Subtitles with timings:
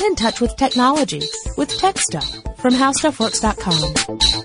[0.00, 1.20] Get in touch with technology
[1.58, 2.26] with Tech Stuff
[2.56, 4.39] from HowStuffWorks.com.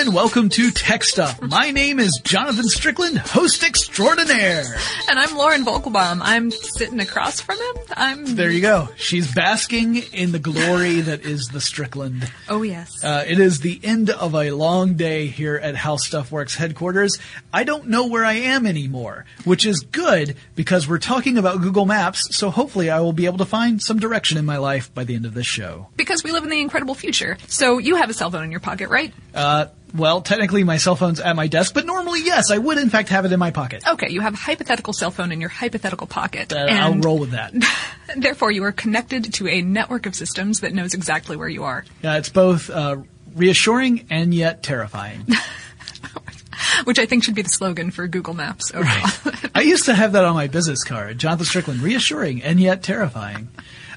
[0.00, 1.42] and welcome to Tech Stuff.
[1.42, 4.64] My name is Jonathan Strickland, host extraordinaire.
[5.10, 6.20] And I'm Lauren Vogelbaum.
[6.22, 7.84] I'm sitting across from him.
[7.94, 8.34] I'm.
[8.34, 8.88] There you go.
[8.96, 12.32] She's basking in the glory that is the Strickland.
[12.48, 13.04] Oh yes.
[13.04, 17.18] Uh, it is the end of a long day here at How Stuff Works headquarters.
[17.52, 21.84] I don't know where I am anymore, which is good because we're talking about Google
[21.84, 25.04] Maps, so hopefully I will be able to find some direction in my life by
[25.04, 25.88] the end of this show.
[25.96, 27.36] because we live in the incredible future.
[27.48, 29.12] So you have a cell phone in your pocket, right?
[29.34, 32.90] Uh, well, technically my cell phone's at my desk, but normally, yes, I would in
[32.90, 33.86] fact have it in my pocket.
[33.86, 36.52] Okay, you have a hypothetical cell phone in your hypothetical pocket.
[36.52, 37.52] Uh, I'll roll with that.
[38.16, 41.84] therefore you are connected to a network of systems that knows exactly where you are.
[42.02, 42.98] Yeah, it's both uh,
[43.34, 45.26] reassuring and yet terrifying.
[46.84, 49.10] Which I think should be the slogan for Google Maps overall.
[49.54, 51.18] I used to have that on my business card.
[51.18, 53.48] Jonathan Strickland, reassuring and yet terrifying.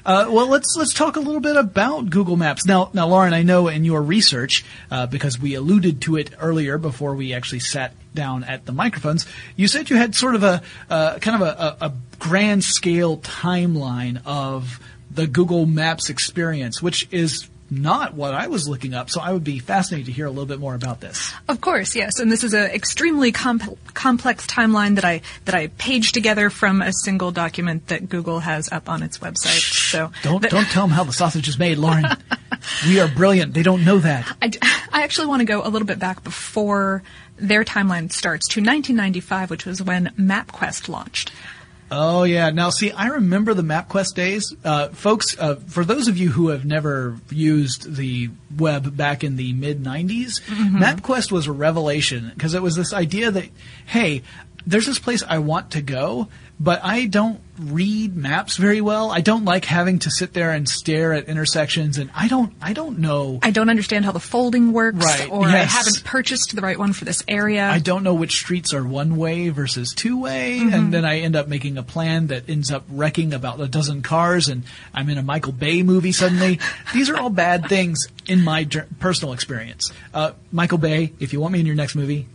[0.04, 2.90] Uh, well, let's let's talk a little bit about Google Maps now.
[2.92, 7.14] Now, Lauren, I know in your research, uh, because we alluded to it earlier before
[7.14, 11.18] we actually sat down at the microphones, you said you had sort of a uh,
[11.20, 14.78] kind of a, a, a grand scale timeline of
[15.10, 17.48] the Google Maps experience, which is
[17.82, 19.10] not what I was looking up.
[19.10, 21.32] So I would be fascinated to hear a little bit more about this.
[21.48, 25.68] Of course, yes, and this is an extremely comp- complex timeline that I that I
[25.68, 29.90] paged together from a single document that Google has up on its website.
[29.90, 32.04] So Don't that- don't tell them how the sausage is made, Lauren.
[32.86, 33.54] we are brilliant.
[33.54, 34.36] They don't know that.
[34.40, 37.02] I, d- I actually want to go a little bit back before
[37.36, 41.32] their timeline starts to 1995, which was when MapQuest launched.
[41.96, 42.50] Oh yeah.
[42.50, 45.38] Now see, I remember the MapQuest days, uh, folks.
[45.38, 49.82] Uh, for those of you who have never used the web back in the mid
[49.82, 53.48] '90s, MapQuest was a revelation because it was this idea that,
[53.86, 54.22] hey,
[54.66, 56.28] there's this place I want to go,
[56.60, 59.10] but I don't read maps very well.
[59.12, 62.72] I don't like having to sit there and stare at intersections, and I don't, I
[62.72, 63.38] don't know.
[63.42, 66.92] I don't understand how the folding works, Right, or I haven't purchased the right one
[66.92, 67.68] for this area.
[67.68, 70.74] I don't know which streets are one way versus two way, Mm-hmm.
[70.74, 74.02] and then I end up making a plan that ends up wrecking about a dozen
[74.02, 76.58] cars, and I'm in a Michael Bay movie suddenly.
[76.92, 78.64] These are all bad things in my
[78.98, 79.92] personal experience.
[80.12, 82.26] Uh, Michael Bay, if you want me in your next movie.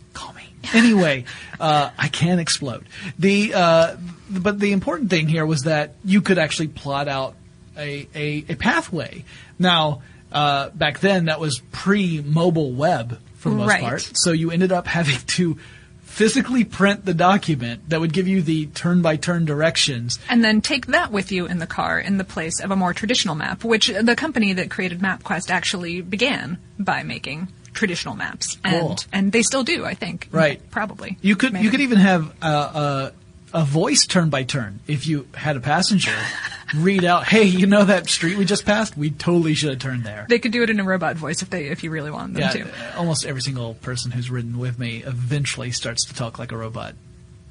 [0.74, 1.24] Anyway,
[1.58, 2.84] uh, I can explode.
[3.18, 3.96] The uh,
[4.30, 7.34] but the important thing here was that you could actually plot out
[7.76, 9.24] a a, a pathway.
[9.58, 10.02] Now.
[10.32, 13.80] Uh, back then, that was pre-mobile web for the most Right.
[13.82, 14.10] part.
[14.14, 15.58] So you ended up having to
[16.02, 20.20] physically print the document that would give you the turn by turn directions.
[20.28, 22.94] and then take that with you in the car in the place of a more
[22.94, 28.90] traditional map, which the company that created MapQuest actually began by making traditional maps, Cool.
[28.90, 30.28] and and they still do, I think.
[30.30, 30.60] Right.
[30.70, 31.16] Probably.
[31.22, 31.64] You could Maybe.
[31.64, 33.12] you could even have a, a,
[33.54, 36.14] a voice turn by turn if you had a passenger
[36.76, 38.96] read out, "Hey, you know that street we just passed?
[38.96, 41.50] We totally should have turned there." They could do it in a robot voice if
[41.50, 42.96] they if you really want them yeah, to.
[42.98, 46.94] almost every single person who's ridden with me eventually starts to talk like a robot.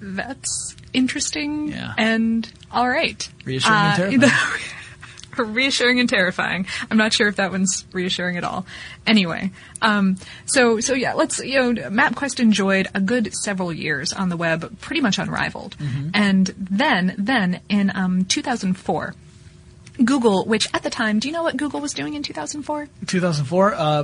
[0.01, 1.93] That's interesting Yeah.
[1.97, 3.27] and all right.
[3.43, 3.93] Reassuring and
[4.23, 4.61] Uh, terrifying.
[5.53, 6.65] reassuring and terrifying.
[6.89, 8.65] I'm not sure if that one's reassuring at all.
[9.07, 9.51] Anyway,
[9.81, 14.37] um, so so yeah, let's you know, MapQuest enjoyed a good several years on the
[14.37, 16.09] web, pretty much unrivaled, Mm-hmm.
[16.13, 19.15] and then then in um, 2004.
[20.05, 22.87] Google, which at the time, do you know what Google was doing in 2004?
[23.05, 23.73] 2004.
[23.73, 24.03] Uh,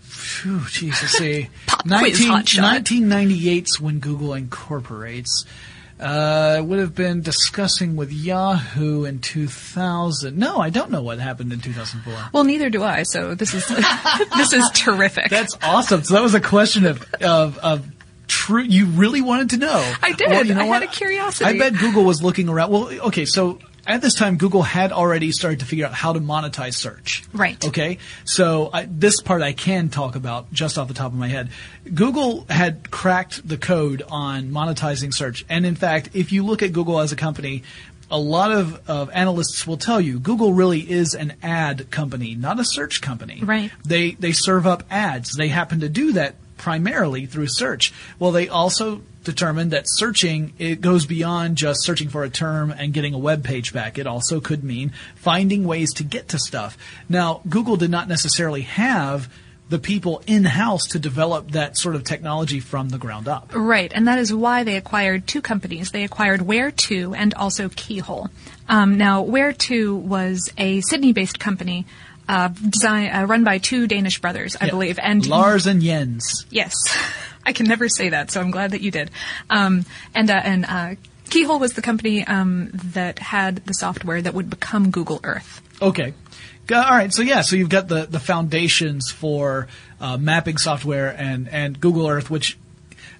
[0.00, 1.48] phew, geez, let's see.
[1.66, 2.82] Pop quiz, hotshot.
[2.84, 5.44] 1998's when Google incorporates.
[6.02, 10.36] Uh, would have been discussing with Yahoo in 2000.
[10.36, 12.30] No, I don't know what happened in 2004.
[12.32, 13.04] Well, neither do I.
[13.04, 13.64] So this is
[14.36, 15.30] this is terrific.
[15.30, 16.02] That's awesome.
[16.02, 17.86] So that was a question of of, of
[18.26, 18.62] true.
[18.62, 19.94] You really wanted to know.
[20.02, 20.28] I did.
[20.28, 20.82] Well, you know I what?
[20.82, 21.44] had a curiosity.
[21.44, 22.72] I bet Google was looking around.
[22.72, 23.60] Well, okay, so.
[23.86, 27.24] At this time, Google had already started to figure out how to monetize search.
[27.32, 27.64] Right.
[27.66, 27.98] Okay.
[28.24, 31.50] So I, this part I can talk about just off the top of my head.
[31.92, 36.72] Google had cracked the code on monetizing search, and in fact, if you look at
[36.72, 37.64] Google as a company,
[38.08, 42.60] a lot of, of analysts will tell you Google really is an ad company, not
[42.60, 43.40] a search company.
[43.42, 43.72] Right.
[43.84, 45.34] They they serve up ads.
[45.34, 47.92] They happen to do that primarily through search.
[48.20, 52.92] Well, they also determined that searching it goes beyond just searching for a term and
[52.92, 53.98] getting a web page back.
[53.98, 56.76] It also could mean finding ways to get to stuff.
[57.08, 59.32] Now, Google did not necessarily have
[59.68, 63.52] the people in house to develop that sort of technology from the ground up.
[63.54, 65.92] Right, and that is why they acquired two companies.
[65.92, 68.28] They acquired Where2 and also Keyhole.
[68.68, 71.86] Um, now, Where2 was a Sydney-based company
[72.28, 74.70] uh, design, uh, run by two Danish brothers, I Yeah.
[74.72, 74.98] believe.
[75.02, 76.46] And Lars and Jens.
[76.50, 76.74] yes,
[77.44, 79.10] I can never say that, so I'm glad that you did.
[79.50, 79.84] Um,
[80.14, 80.94] and uh, and uh,
[81.30, 85.60] Keyhole was the company um, that had the software that would become Google Earth.
[85.80, 86.14] Okay.
[86.70, 87.12] All right.
[87.12, 87.40] So yeah.
[87.42, 89.66] So you've got the the foundations for
[90.00, 92.58] uh, mapping software and and Google Earth, which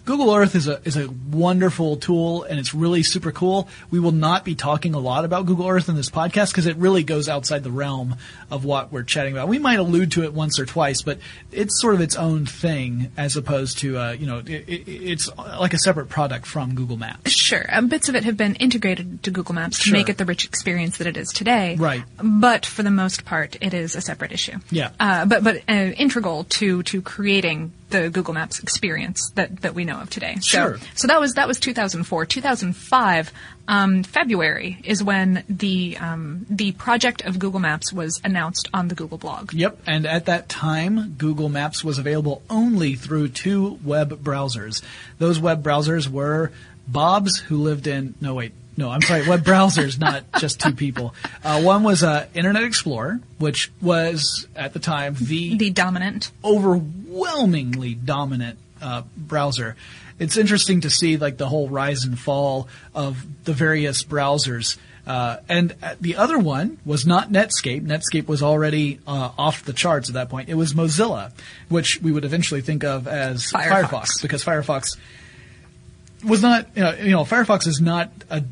[0.04, 3.69] Google Earth is a is a wonderful tool and it's really super cool.
[3.90, 6.76] We will not be talking a lot about Google Earth in this podcast because it
[6.76, 8.16] really goes outside the realm
[8.50, 9.46] of what we're chatting about.
[9.49, 11.19] We might allude to it once or twice, but
[11.52, 15.31] it's sort of its own thing as opposed to uh, you know it, it, it's
[15.37, 17.31] like a separate product from Google Maps.
[17.31, 19.93] Sure, um, bits of it have been integrated to Google Maps to Sure.
[19.93, 21.76] make it the rich experience that it is today.
[21.76, 22.02] Right.
[22.22, 24.58] But for the most part, it is a separate issue.
[24.70, 24.90] Yeah.
[24.99, 29.84] Uh, but but uh, integral to to creating the Google Maps experience that, that we
[29.84, 30.36] know of today.
[30.40, 30.78] Sure.
[30.96, 32.26] So so that was that was 2004.
[32.26, 33.32] 2005.
[33.68, 38.94] Um, February is when the um, the project of Google Maps was announced on the
[38.94, 39.52] Google blog.
[39.52, 44.82] Yep, and at that time, Google Maps was available only through two web browsers.
[45.18, 46.52] Those web browsers were
[46.86, 51.14] Bob's, who lived in no wait, no, I'm sorry, web browsers, not just two people.
[51.44, 56.30] Uh, one was uh, Internet Explorer, which was at the time the The dominant.
[56.44, 59.76] overwhelmingly dominant uh, browser.
[60.19, 64.76] It's interesting to see like the whole rise and fall of the various browsers.
[65.04, 67.82] Uh, and uh, the other one was not Netscape.
[67.84, 70.48] Netscape was already uh, off the charts at that point.
[70.48, 71.32] It was Mozilla,
[71.68, 73.82] which we would eventually think of as Firefox.
[73.88, 74.96] Firefox, because Firefox
[76.25, 78.44] was not, you know, you know, Firefox is not a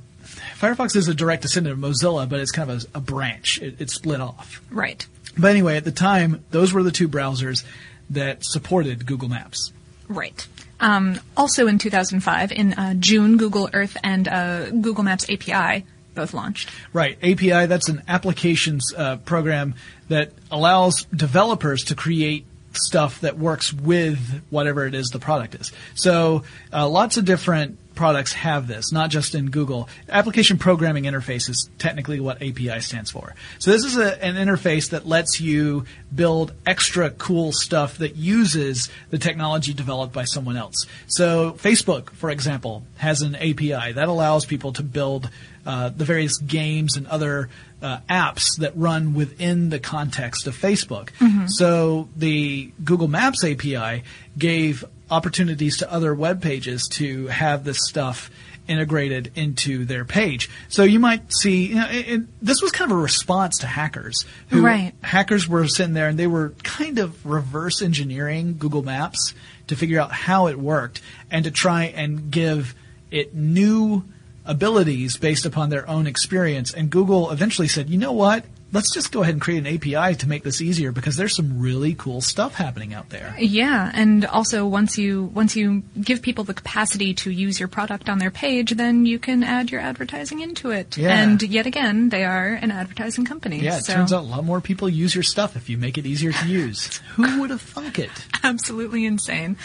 [0.61, 3.63] Firefox is a direct descendant of Mozilla, but it's kind of a, a branch.
[3.63, 4.63] It, it split off.
[4.71, 5.07] Right.
[5.39, 7.65] But anyway, at the time, those were the two browsers
[8.11, 9.73] that supported Google Maps.
[10.09, 10.47] Right.
[10.81, 16.35] Um, also in 2005, in uh, June, Google Earth and uh, Google Maps API both
[16.35, 16.71] launched.
[16.93, 17.17] Right.
[17.23, 19.75] API, that's an applications uh, program
[20.09, 25.73] that allows developers to create stuff that works with whatever it is the product is.
[25.95, 29.89] So uh, lots of different products have this, not just in Google.
[30.09, 33.35] Application Programming Interface is technically what API stands for.
[33.59, 35.85] So this is a, an interface that lets you
[36.15, 40.87] build extra cool stuff that uses the technology developed by someone else.
[41.07, 45.29] So Facebook, for example, has an API that allows people to build
[45.67, 47.51] uh, the various games and other
[47.83, 51.11] uh, apps that run within the context of Facebook.
[51.51, 54.05] So the Google Maps API
[54.39, 58.31] gave opportunities to other web pages to have this stuff
[58.69, 60.49] integrated into their page.
[60.69, 63.67] So you might see, you know, it, it, this was kind of a response to
[63.67, 64.25] hackers.
[64.51, 64.93] Who, Right.
[65.03, 69.35] Hackers were sitting there and they were kind of reverse engineering Google Maps
[69.67, 72.75] to figure out how it worked and to try and give
[73.11, 74.05] it new
[74.45, 76.73] abilities based upon their own experience.
[76.73, 78.45] And Google eventually said, you know what?
[78.73, 81.61] Let's just go ahead and create an API to make this easier because there's some
[81.61, 83.35] really cool stuff happening out there.
[83.39, 88.09] Yeah, and also once you once you give people the capacity to use your product
[88.09, 90.97] on their page, then you can add your advertising into it.
[90.97, 91.23] Yeah.
[91.23, 93.61] And yet again, they are an advertising company.
[93.61, 95.99] Yeah, it so turns out a lot more people use your stuff if you make
[95.99, 96.99] it easier to use.
[97.17, 98.11] Who would have thunk it?
[98.43, 99.57] absolutely insane.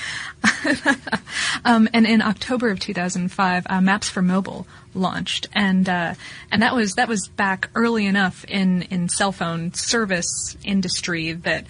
[1.65, 6.15] um, and in October of 2005, uh, Maps for Mobile launched, and uh,
[6.51, 11.65] and that was that was back early enough in in cell phone service industry that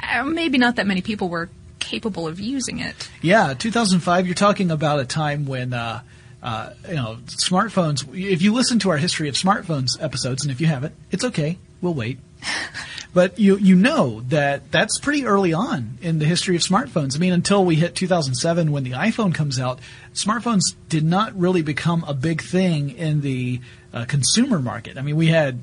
[0.00, 1.48] uh, maybe not that many people were
[1.78, 3.08] capable of using it.
[3.22, 4.26] Yeah, 2005.
[4.26, 6.02] You're talking about a time when, uh,
[6.42, 8.02] uh, you know, smartphones.
[8.14, 11.58] If you listen to our history of smartphones episodes, and if you haven't, it's okay.
[11.80, 12.18] We'll wait.
[13.14, 17.16] but you you know that that's pretty early on in the history of smartphones.
[17.16, 19.80] I mean, until we hit 2007 when the iPhone comes out,
[20.14, 23.60] smartphones did not really become a big thing in the
[23.92, 24.98] uh, consumer market.
[24.98, 25.60] I mean, we had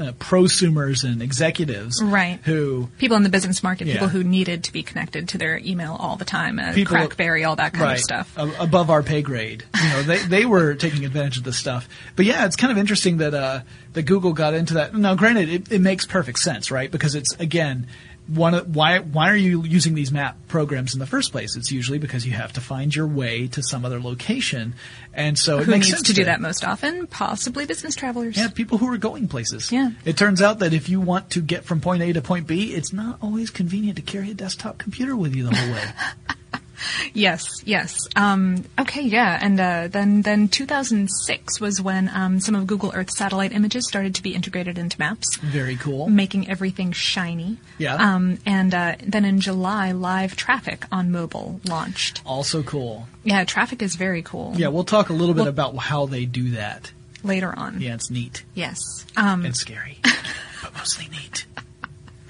[0.00, 2.38] uh, prosumers and executives Right.
[2.44, 3.94] who People in the business market, Yeah.
[3.94, 7.46] people who needed to be connected to their email all the time, uh, People- CrackBerry,
[7.46, 8.32] all that kind right, of stuff.
[8.36, 9.64] above our pay grade.
[9.82, 11.88] You know, they they were taking advantage of this stuff.
[12.16, 13.60] But yeah, it's kind of interesting that uh,
[13.92, 14.94] that Google got into that.
[14.94, 16.90] Now, granted, it, it makes perfect sense, right?
[16.90, 17.86] Because it's again.
[18.34, 21.56] One, of- why why are you using these map programs in the first place?
[21.56, 24.74] It's usually because you have to find your way to some other location,
[25.12, 27.06] and so it makes needs sense to do that most often?
[27.06, 28.36] Possibly business travelers.
[28.36, 29.72] Yeah, people who are going places.
[29.72, 29.90] Yeah.
[30.04, 32.72] It turns out that if you want to get from point A to point B,
[32.74, 35.82] it's not always convenient to carry a desktop computer with you the whole way.
[37.12, 37.96] Yes, yes.
[38.16, 43.10] Um, okay, yeah, and uh, then then 2006 was when um, some of Google Earth
[43.10, 46.08] satellite images started to be integrated into Maps, Very cool.
[46.08, 47.58] making everything shiny.
[47.78, 47.94] Yeah.
[47.96, 52.22] Um, and uh, then in July, live traffic on mobile launched.
[52.24, 53.06] Also cool.
[53.24, 54.54] Yeah, traffic is very cool.
[54.56, 56.92] Yeah, we'll talk a little bit Well- about how they do that.
[57.22, 57.80] Later on.
[57.82, 58.78] Yeah, it's neat Yes.
[59.16, 59.98] Um, and scary,
[60.62, 61.44] but mostly neat.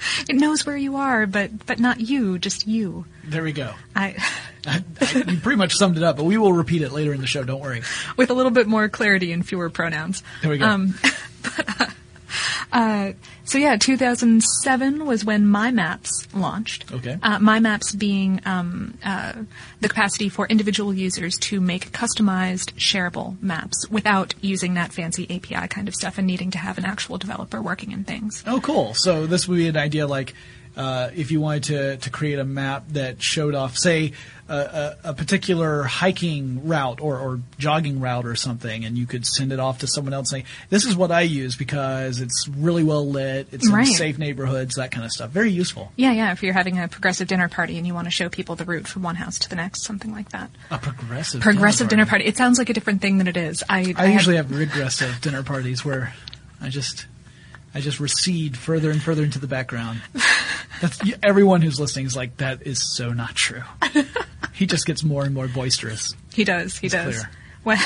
[0.28, 3.04] it knows where you are, but but not you, just you.
[3.24, 3.72] There we go.
[3.94, 4.16] I
[4.66, 7.20] I, I, you pretty much summed it up, but we will repeat it later in
[7.20, 7.44] the show.
[7.44, 7.82] Don't worry.
[8.16, 10.22] with a little bit more clarity and fewer pronouns.
[10.42, 10.66] There we go.
[10.66, 10.94] Um,
[11.42, 11.86] but, uh,
[12.72, 13.12] uh,
[13.50, 16.92] so yeah, 2007 was when My Maps launched.
[16.92, 17.18] Okay.
[17.20, 19.32] Uh, My Maps being um, uh,
[19.80, 25.66] the capacity for individual users to make customized, shareable maps without using that fancy API
[25.66, 28.44] kind of stuff and needing to have an actual developer working in things.
[28.46, 28.94] Oh, cool.
[28.94, 30.32] So this would be an idea like
[30.76, 34.12] uh, if you wanted to, to create a map that showed off, say,
[34.50, 39.52] a, a, particular hiking route or, or jogging route or something, and you could send
[39.52, 43.08] it off to someone else saying, "This is what I use because it's really well
[43.08, 43.86] lit, it's Right.
[43.86, 45.92] in safe neighborhoods, that kind of stuff." Very useful.
[45.96, 46.32] Yeah, yeah.
[46.32, 48.88] If you're having a progressive dinner party and you want to show people the route
[48.88, 50.50] from one house to the next, something like that.
[50.70, 52.24] A progressive Progressive dinner party.
[52.24, 53.62] It sounds like a different thing than it is.
[53.68, 56.12] I, I usually have regressive dinner parties where
[56.60, 57.06] I just
[57.74, 60.00] I just recede further and further into the background.
[60.80, 63.62] That's everyone who's listening is like that is so not true.
[64.54, 66.14] he just gets more and more boisterous.
[66.32, 66.78] He does.
[66.78, 67.16] He It's does.
[67.16, 67.30] clear.
[67.64, 67.84] Well,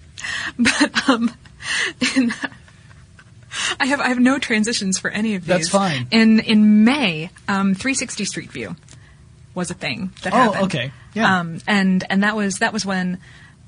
[0.58, 1.30] but um,
[2.16, 2.32] in,
[3.78, 5.48] I have I have no transitions for any of these.
[5.48, 6.08] That's fine.
[6.10, 8.74] In in May, um, 360 Street View
[9.54, 10.64] was a thing that Oh, happened.
[10.64, 10.92] okay.
[11.14, 11.38] Yeah.
[11.40, 13.18] Um, and and that was that was when.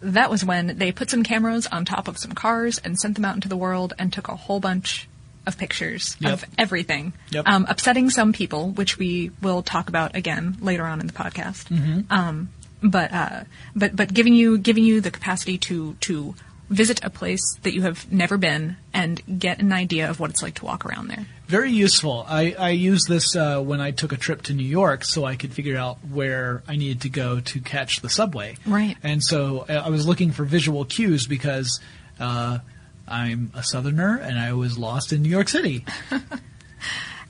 [0.00, 3.24] That was when they put some cameras on top of some cars and sent them
[3.24, 5.08] out into the world and took a whole bunch
[5.46, 6.32] of pictures Yep.
[6.32, 7.46] of everything, Yep.
[7.46, 11.68] um, upsetting some people, which we will talk about again later on in the podcast.
[11.68, 12.00] Mm-hmm.
[12.12, 12.48] Um,
[12.82, 16.34] but uh, but but giving you giving you the capacity to to
[16.70, 20.42] visit a place that you have never been and get an idea of what it's
[20.42, 21.26] like to walk around there.
[21.46, 22.24] Very useful.
[22.26, 25.36] I, I used this uh, when I took a trip to New York so I
[25.36, 28.56] could figure out where I needed to go to catch the subway.
[28.66, 28.96] Right.
[29.02, 31.80] And so uh, I was looking for visual cues because
[32.18, 32.58] uh,
[33.06, 35.84] I'm a southerner and I was lost in New York City.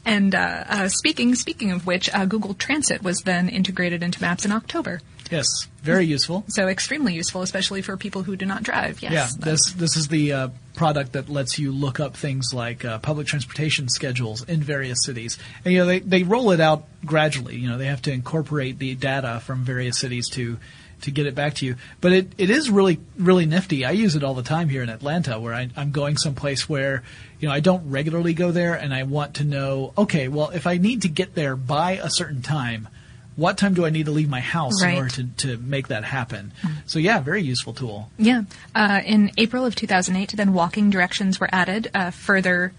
[0.07, 4.45] And uh, uh, speaking speaking of which, uh, Google Transit was then integrated into Maps
[4.45, 5.01] in October.
[5.31, 5.47] Yes,
[5.83, 6.45] very useful.
[6.49, 9.01] So extremely useful, especially for people who do not drive.
[9.01, 9.13] Yes.
[9.13, 12.99] Yeah, this this is the uh, product that lets you look up things like uh,
[12.99, 17.57] public transportation schedules in various cities, and you know they they roll it out gradually.
[17.57, 20.59] You know they have to incorporate the data from various cities to
[21.05, 21.77] to get it back to you.
[22.03, 23.85] But it, it is really really nifty.
[23.85, 27.03] I use it all the time here in Atlanta, where I, I'm going someplace where
[27.41, 29.93] you know I don't regularly go there, and I want to know.
[29.97, 32.89] Okay, well if I need to get there by a certain time.
[33.37, 34.93] What time do I need to leave my house Right.
[34.93, 36.53] in order to, to make that happen?
[36.87, 38.09] So yeah, very useful tool.
[38.17, 38.45] Yeah.
[38.77, 42.73] Uh, in April of 2008, then walking directions were added, uh, further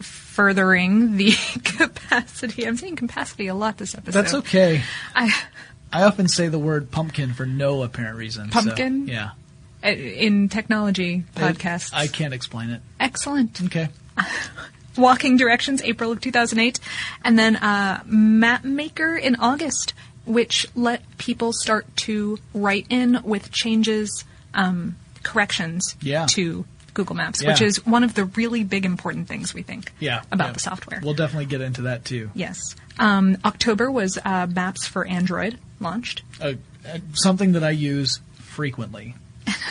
[0.00, 1.32] furthering the
[1.64, 2.66] capacity.
[2.66, 4.12] I'm saying capacity a lot this episode.
[4.18, 4.82] That's okay.
[5.14, 5.30] I,
[5.92, 8.50] I often say the word pumpkin for no apparent reason.
[8.52, 9.06] so, Pumpkin?
[9.08, 9.30] yeah.
[9.84, 11.92] uh, in technology podcasts.
[11.94, 12.82] I can't explain it.
[13.00, 13.60] Excellent.
[13.62, 13.88] Okay.
[14.96, 16.80] Walking Directions, April of 2008,
[17.24, 23.52] and then uh, Map Maker in August, which let people start to write in with
[23.52, 26.26] changes, um, corrections Yeah.
[26.30, 26.64] to
[26.98, 27.50] Google Maps, Yeah.
[27.50, 30.22] which is one of the really big important things we think Yeah.
[30.32, 30.52] about yeah.
[30.54, 31.00] the software.
[31.02, 32.30] We'll definitely get into that too.
[32.34, 32.58] yes.
[32.98, 36.22] Um, October was uh, Maps for Android launched.
[36.40, 39.14] Uh, uh, something that I use frequently.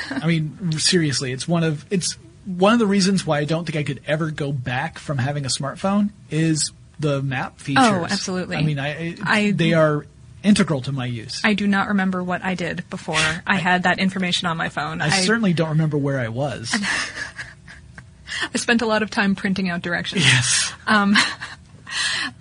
[0.10, 2.14] I mean, seriously, it's one of it's
[2.46, 5.44] one of the reasons why I don't think I could ever go back from having
[5.46, 7.84] a smartphone is the map features.
[7.86, 8.56] Oh, absolutely.
[8.56, 10.06] I mean, I, I- they are
[10.48, 11.42] integral to my use.
[11.44, 15.02] I do not remember what I did before I had that information on my phone.
[15.02, 16.74] I certainly don't remember where I was.
[18.54, 20.24] I spent a lot of time printing out directions.
[20.24, 20.72] yes.
[20.86, 21.16] Um,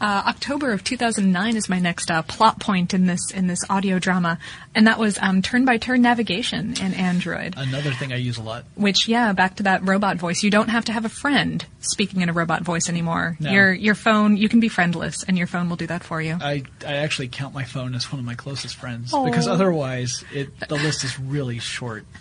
[0.01, 3.99] Uh, October of 2009 is my next uh, plot point in this in this audio
[3.99, 4.39] drama,
[4.75, 7.55] and that was um, turn-by-turn navigation in Android.
[7.57, 8.65] Another thing I use a lot.
[8.75, 10.43] Which, yeah, back to that robot voice.
[10.43, 13.39] You don't have to have a friend speaking in a robot voice anymore.
[13.41, 13.51] No.
[13.51, 16.37] Your your phone, you can be friendless, and your phone will do that for you.
[16.41, 20.49] I, I actually count my phone as one of my closest friends because otherwise it
[20.69, 22.05] the list is really short.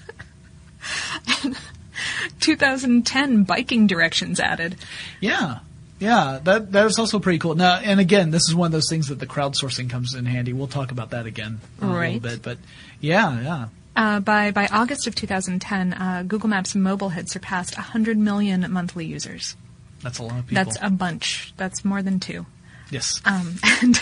[2.39, 4.75] 2010 biking directions added.
[5.19, 5.59] Yeah.
[6.05, 7.55] Yeah, that that is also pretty cool.
[7.55, 10.53] Now, and again, this is one of those things that the crowdsourcing comes in handy.
[10.53, 12.59] We'll talk about that again in a little bit, but
[13.01, 13.67] yeah, yeah.
[13.95, 19.05] Uh, by by August of 2010, uh, Google Maps Mobile had surpassed 100 million monthly
[19.05, 19.55] users.
[20.03, 20.63] That's a lot of people.
[20.63, 21.53] That's a bunch.
[21.57, 22.45] That's more than two.
[22.91, 23.19] yes.
[23.25, 23.99] Um, and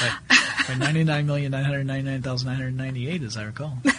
[0.00, 0.36] By,
[0.68, 3.44] by ninety nine million nine hundred ninety nine thousand nine hundred ninety eight, as I
[3.44, 3.78] recall.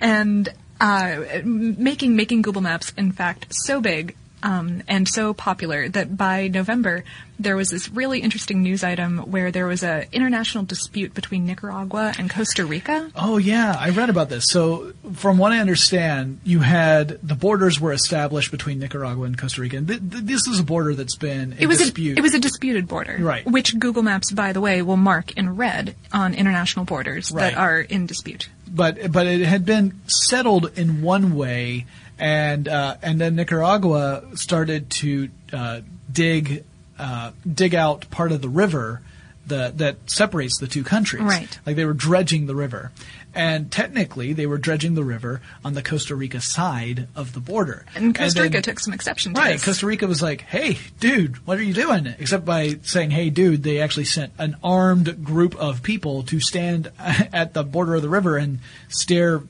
[0.00, 0.48] and
[0.80, 6.48] uh, making making Google Maps, in fact, so big um, and so popular that by
[6.48, 7.04] November
[7.38, 12.12] there was this really interesting news item where there was a international dispute between Nicaragua
[12.16, 13.10] and Costa Rica.
[13.16, 14.44] Oh yeah, I read about this.
[14.48, 19.60] So from what I understand, you had the borders were established between Nicaragua and Costa
[19.60, 22.16] Rica, and th- th- this is a border that's been in It was dispute.
[22.16, 23.44] a it was a disputed border, Right.
[23.44, 27.54] Which Google Maps, by the way, will mark in red on international borders Right.
[27.54, 28.48] that are in dispute.
[28.72, 31.86] but but it had been settled in one way,
[32.22, 36.62] and uh, and then Nicaragua started to uh, dig
[36.96, 39.02] uh, dig out part of the river
[39.44, 41.24] the, that separates the two countries.
[41.24, 41.58] Right.
[41.66, 42.92] Like they were dredging the river.
[43.34, 47.84] And technically, they were dredging the river on the Costa Rica side of the border.
[47.96, 49.64] And Costa then- Rica took some exception to Right, this.
[49.64, 53.64] Costa Rica was like, "Hey, dude, what are you doing?" Except by saying, "Hey, dude,"
[53.64, 58.08] they actually sent an armed group of people to stand at the border of the
[58.10, 58.60] river and
[58.90, 59.42] stare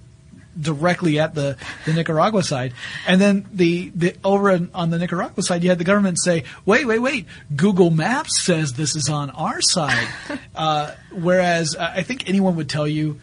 [0.61, 1.57] directly at the,
[1.87, 2.75] the Nicaragua side.
[3.07, 6.87] And then the, the over on- the Nicaragua side, you had the government say, "Wait,
[6.87, 7.27] wait, wait!
[7.57, 10.09] Google Maps says this is on our side."
[10.55, 13.21] uh, whereas uh, I think anyone would tell you.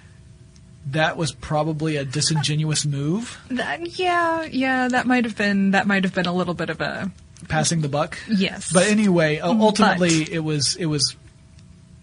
[0.91, 6.03] That was probably a disingenuous move, That- yeah, yeah, that might have been that might
[6.03, 7.11] have been a little bit of a
[7.47, 8.17] passing the buck.
[8.27, 8.71] yes.
[8.73, 11.15] But anyway, uh, ultimately, But- it was it was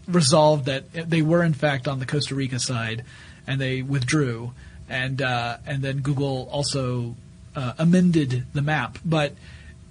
[0.06, 3.02] resolved that they were in fact on the Costa Rica side,
[3.46, 4.52] and they withdrew,
[4.88, 7.14] and uh, and then Google also
[7.54, 8.98] uh, amended the map.
[9.04, 9.32] But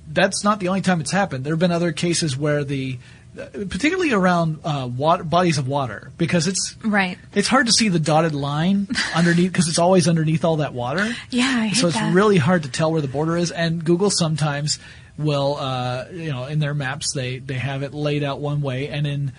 [0.08, 1.44] that's not the only time it's happened.
[1.44, 2.98] There have been other cases where the
[3.38, 7.18] uh, particularly around uh, water, bodies of water because it's right.
[7.34, 11.12] it's hard to see the dotted line underneath because it's always underneath all that water.
[11.32, 12.14] Yeah, So it's that.
[12.14, 14.80] really hard to tell where the border is, and Google sometimes
[15.18, 18.88] will, uh, you know, in their maps they they have it laid out one way,
[18.88, 19.34] and in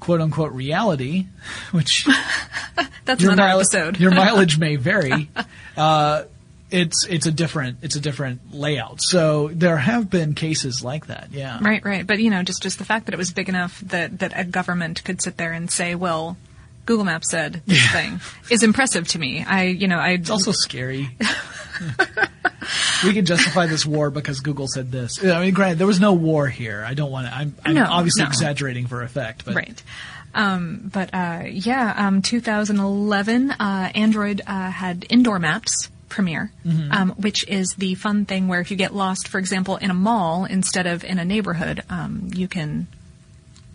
[0.00, 1.26] quote unquote reality,
[1.72, 2.06] which
[3.04, 3.98] That's your, another mile- episode.
[4.00, 5.28] your mileage may vary.
[5.76, 6.24] Uh,
[6.70, 9.00] it's it's a different it's a different layout.
[9.00, 11.28] So there have been cases like that.
[11.30, 11.58] Yeah.
[11.60, 12.04] Right, right.
[12.06, 14.44] But you know, just just the fact that it was big enough that that a
[14.44, 16.36] government could sit there and say, "Well,
[16.84, 17.92] Google Maps said this Yeah.
[17.92, 19.44] thing," is impressive to me.
[19.46, 21.08] I, you know, I It's also scary.
[23.04, 25.22] we can justify this war because Google said this.
[25.24, 26.84] I mean, granted, there was no war here.
[26.86, 27.34] I don't want to.
[27.34, 28.28] I'm, I'm No, obviously no.
[28.28, 29.82] exaggerating for effect, but right.
[30.34, 36.92] Um, but uh, yeah, um, 2011, uh, Android uh, had indoor maps premiere, Mm-hmm.
[36.92, 39.94] um, which is the fun thing where if you get lost, for example, in a
[39.94, 42.86] mall instead of in a neighborhood, um, you can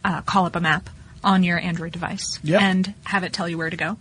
[0.04, 0.90] uh, call up a map
[1.24, 2.62] on your Android device Yep.
[2.62, 3.98] and have it tell you where to go.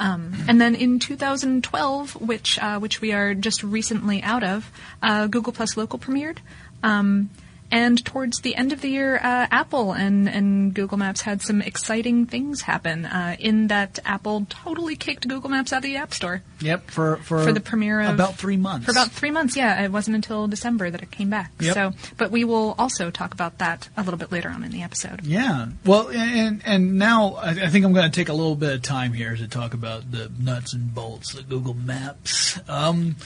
[0.00, 5.26] Um, and then in 2012, which uh, which we are just recently out of, uh,
[5.26, 6.38] Google Plus Local premiered.
[6.82, 7.28] Um,
[7.70, 11.62] and towards the end of the year, uh, Apple and, and Google Maps had some
[11.62, 13.04] exciting things happen.
[13.04, 17.16] Uh, in that Apple totally kicked Google Maps out of the App Store yep, for
[17.16, 18.86] for, for the premiere of about three months.
[18.86, 19.82] For about three months, yeah.
[19.82, 21.52] It wasn't until December that it came back.
[21.60, 21.74] Yep.
[21.74, 24.82] So, but we will also talk about that a little bit later on in the
[24.82, 25.24] episode.
[25.24, 25.68] Yeah.
[25.84, 28.82] Well, and and now I, I think I'm going to take a little bit of
[28.82, 32.58] time here to talk about the nuts and bolts of Google Maps.
[32.68, 33.16] Um,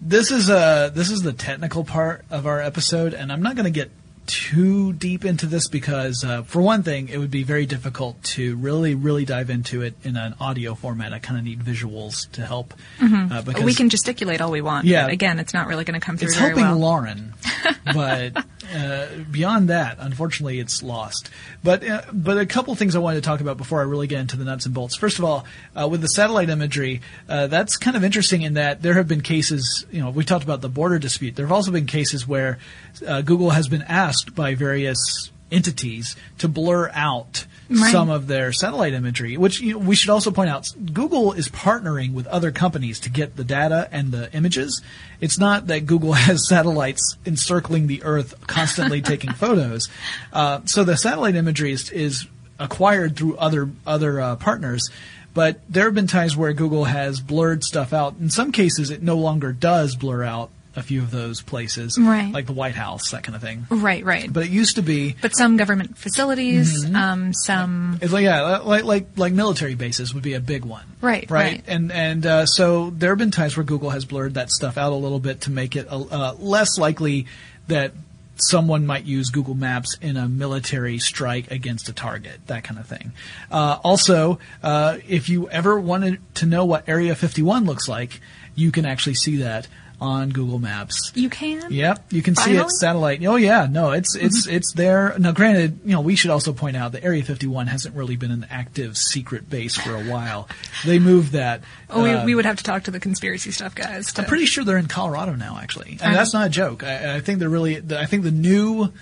[0.00, 3.64] this is uh this is the technical part of our episode, and I'm not going
[3.64, 3.90] to get
[4.30, 8.54] too deep into this because, uh, for one thing, it would be very difficult to
[8.56, 11.12] really, really dive into it in an audio format.
[11.12, 12.72] I kind of need visuals to help.
[13.02, 14.86] Uh, because we can gesticulate all we want.
[14.86, 15.08] Yeah.
[15.08, 16.78] Again, it's not really going to come through it's helping well.
[16.78, 17.34] Lauren,
[17.84, 21.30] but uh, beyond that, unfortunately, it's lost.
[21.62, 24.20] But uh, but a couple things I wanted to talk about before I really get
[24.20, 24.96] into the nuts and bolts.
[24.96, 28.82] First of all, uh, with the satellite imagery, uh, that's kind of interesting in that
[28.82, 29.84] there have been cases.
[29.90, 31.36] You know, we talked about the border dispute.
[31.36, 32.58] There have also been cases where
[33.06, 37.92] uh, Google has been asked by various entities to blur out Right.
[37.92, 41.48] some of their satellite imagery, which you know, we should also point out, Google is
[41.48, 44.82] partnering with other companies to get the data and the images.
[45.20, 49.88] It's not that Google has satellites encircling the Earth, constantly taking photos.
[50.32, 52.26] Uh, so the satellite imagery is, is
[52.58, 54.90] acquired through other other uh, partners.
[55.32, 58.16] But there have been times where Google has blurred stuff out.
[58.20, 62.32] In some cases, it no longer does blur out a few of those places, Right.
[62.32, 63.66] like the White House, that kind of thing.
[63.70, 64.32] Right, right.
[64.32, 66.96] But it used to be But some government facilities, Mm-hmm.
[66.96, 70.84] um, some It's like yeah, like like like military bases would be a big one.
[71.00, 71.52] Right, right.
[71.52, 71.64] right.
[71.66, 74.92] And and uh, so there have been times where Google has blurred that stuff out
[74.92, 77.26] a little bit to make it uh, less likely
[77.68, 77.92] that
[78.36, 82.86] someone might use Google Maps in a military strike against a target, that kind of
[82.86, 83.12] thing.
[83.50, 88.20] Uh, also, uh, if you ever wanted to know what Area 51 looks like,
[88.54, 89.68] you can actually see that
[90.00, 91.12] on Google Maps.
[91.14, 91.70] you can.
[91.70, 92.58] Yep, you can see Finally?
[92.60, 92.66] Mm-hmm.
[92.68, 93.24] it satellite.
[93.26, 95.14] Oh yeah, no, it's it's it's there.
[95.18, 98.30] Now, granted, you know we should also point out that Area 51 hasn't really been
[98.30, 100.48] an active secret base for a while.
[100.84, 101.60] They moved that.
[101.90, 104.12] Oh, we, uh, we would have to talk to the conspiracy stuff guys.
[104.14, 106.14] To, I'm pretty sure they're in Colorado now, actually, and Uh-huh.
[106.14, 106.82] that's not a joke.
[106.82, 107.76] I, I think they're really.
[107.94, 108.92] I think the new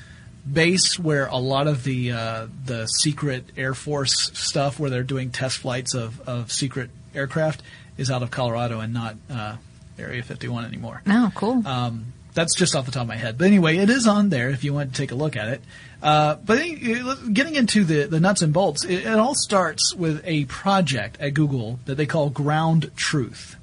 [0.50, 5.30] base where a lot of the uh, the secret Air Force stuff, where they're doing
[5.30, 7.62] test flights of, of secret aircraft
[7.96, 9.56] is out of Colorado and not uh,
[9.98, 11.02] Area 51 anymore.
[11.06, 11.66] Oh, cool.
[11.66, 13.37] Um, that's just off the top of my head.
[13.37, 15.62] But anyway, it is on there if you want to take a look at it.
[16.02, 20.22] Uh, but uh, getting into the, the nuts and bolts, it, it all starts with
[20.24, 23.56] a project at Google that they call Ground Truth.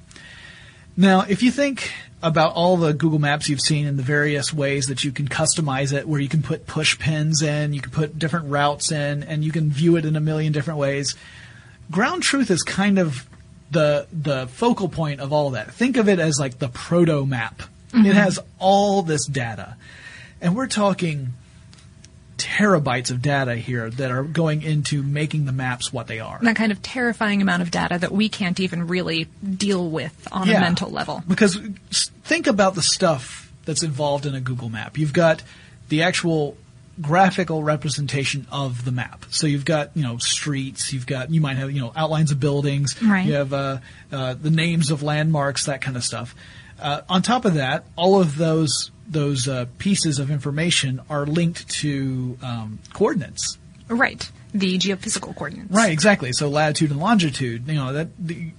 [0.96, 1.90] Now, if you think
[2.22, 5.92] about all the Google Maps you've seen and the various ways that you can customize
[5.92, 9.44] it, where you can put push pins in, you can put different routes in, and
[9.44, 11.14] you can view it in a million different ways.
[11.90, 13.26] Ground Truth is kind of
[13.70, 15.72] the the focal point of all that.
[15.72, 17.62] Think of it as like the proto map.
[17.88, 18.10] It mm-hmm.
[18.10, 19.76] has all this data,
[20.40, 21.34] and we're talking
[22.36, 26.38] terabytes of data here that are going into making the maps what they are.
[26.42, 30.48] that kind of terrifying amount of data that we can't even really deal with on
[30.48, 31.22] a mental level.
[31.26, 31.58] Because
[32.24, 34.98] think about the stuff that's involved in a Google map.
[34.98, 35.42] You've got
[35.88, 36.56] the actual
[37.00, 39.26] graphical representation of the map.
[39.30, 42.40] So you've got, you know, streets, you've got, you might have, you know, outlines of
[42.40, 43.26] buildings, Right.
[43.26, 43.78] you have uh,
[44.10, 46.34] uh, the names of landmarks, that kind of stuff.
[46.80, 51.68] Uh, on top of that, all of those those uh, pieces of information are linked
[51.68, 53.56] to um, coordinates.
[53.88, 54.28] Right.
[54.58, 55.70] The geophysical coordinates.
[55.70, 56.32] Right, exactly.
[56.32, 58.52] So latitude and longitude, you know, that the,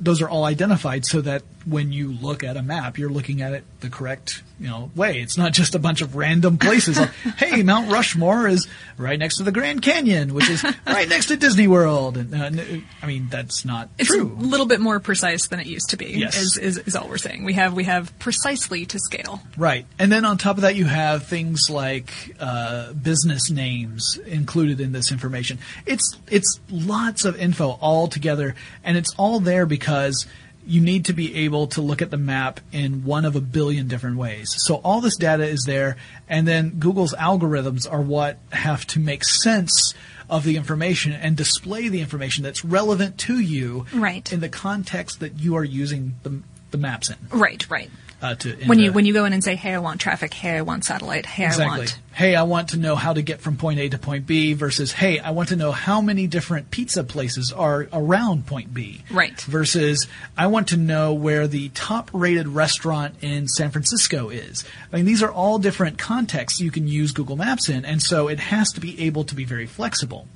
[0.00, 3.52] those are all identified so that when you look at a map, you're looking at
[3.52, 5.20] it the correct, you know, way.
[5.20, 6.98] It's not just a bunch of random places.
[6.98, 11.26] like, hey, Mount Rushmore is right next to the Grand Canyon, which is right next
[11.26, 12.16] to Disney World.
[12.16, 14.22] And uh, I mean, that's not It's true.
[14.32, 16.06] a little bit more precise than it used to be.
[16.06, 16.36] Yes.
[16.38, 17.44] Is, is is all we're saying.
[17.44, 19.40] We have we have precisely to scale.
[19.56, 19.84] Right.
[19.98, 24.92] And then on top of that, you have things like uh, business names included in
[24.92, 25.37] this information.
[25.86, 30.26] It's it's lots of info all together, and it's all there because
[30.66, 33.88] you need to be able to look at the map in one of a billion
[33.88, 34.54] different ways.
[34.58, 35.96] So all this data is there,
[36.28, 39.94] and then Google's algorithms are what have to make sense
[40.28, 44.30] of the information and display the information that's relevant to you Right.
[44.30, 47.16] in the context that you are using the, the maps in.
[47.30, 47.64] Right.
[47.70, 47.90] Right.
[48.20, 50.34] Uh, to When you the- when you go in and say, "Hey, I want traffic.
[50.34, 51.24] Hey, I want satellite.
[51.24, 53.96] Hey, I want." Hey, I want to know how to get from point A to
[53.96, 58.44] point B versus, hey, I want to know how many different pizza places are around
[58.44, 59.04] point B.
[59.08, 59.40] Right.
[59.42, 64.64] Versus, I want to know where the top rated restaurant in San Francisco is.
[64.92, 68.26] I mean, these are all different contexts you can use Google Maps in, and so
[68.26, 70.26] it has to be able to be very flexible.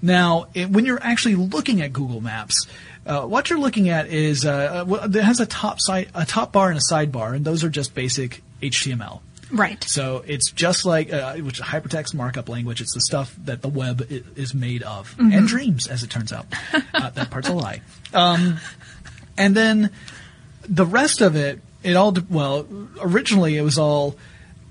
[0.00, 2.64] Now, it, when you're actually looking at Google Maps,
[3.06, 6.52] uh, what you're looking at is uh, uh, it has a top side, a top
[6.52, 9.20] bar and a sidebar, and those are just basic HTML.
[9.52, 9.82] Right.
[9.84, 12.80] So it's just like uh, which hypertext markup language.
[12.80, 16.46] It's the stuff that the web is made of, and dreams, as it turns out.
[16.94, 17.82] uh, that part's a lie.
[18.12, 18.58] Um,
[19.36, 19.90] and then
[20.62, 22.66] the rest of it, it all well,
[23.00, 24.16] originally it was all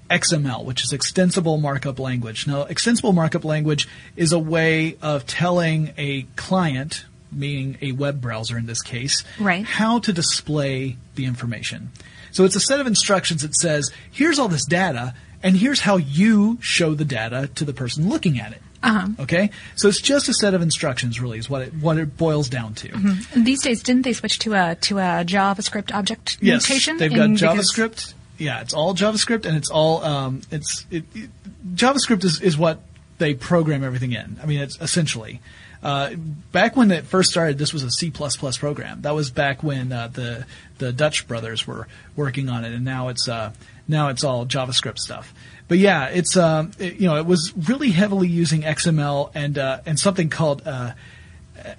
[0.09, 2.47] XML, which is extensible markup language.
[2.47, 8.57] Now, extensible markup language is a way of telling a client, meaning a web browser
[8.57, 9.65] in this case, Right.
[9.65, 11.91] how to display the information.
[12.31, 15.97] So it's a set of instructions that says, here's all this data, and here's how
[15.97, 18.61] you show the data to the person looking at it.
[18.81, 19.07] Uh-huh.
[19.19, 19.49] Okay?
[19.75, 22.73] So it's just a set of instructions, really, is what it, what it boils down
[22.75, 22.91] to.
[23.33, 26.97] And these days, didn't they switch to a to a JavaScript object Yes, notation?
[26.97, 28.13] they've got JavaScript.
[28.37, 31.29] Yeah, it's all JavaScript, and it's all um, it's it, it,
[31.75, 32.81] JavaScript is, is what
[33.19, 34.37] they program everything in.
[34.43, 35.39] I mean, it's essentially.
[35.83, 36.15] Uh,
[36.53, 39.01] back when it first started, this was a C++ program.
[39.01, 40.45] That was back when uh, the
[40.77, 43.51] the Dutch brothers were working on it, and now it's uh,
[43.87, 45.33] now it's all JavaScript stuff.
[45.67, 49.81] But yeah, it's um, it, you know it was really heavily using XML and uh,
[49.85, 50.93] and something called uh,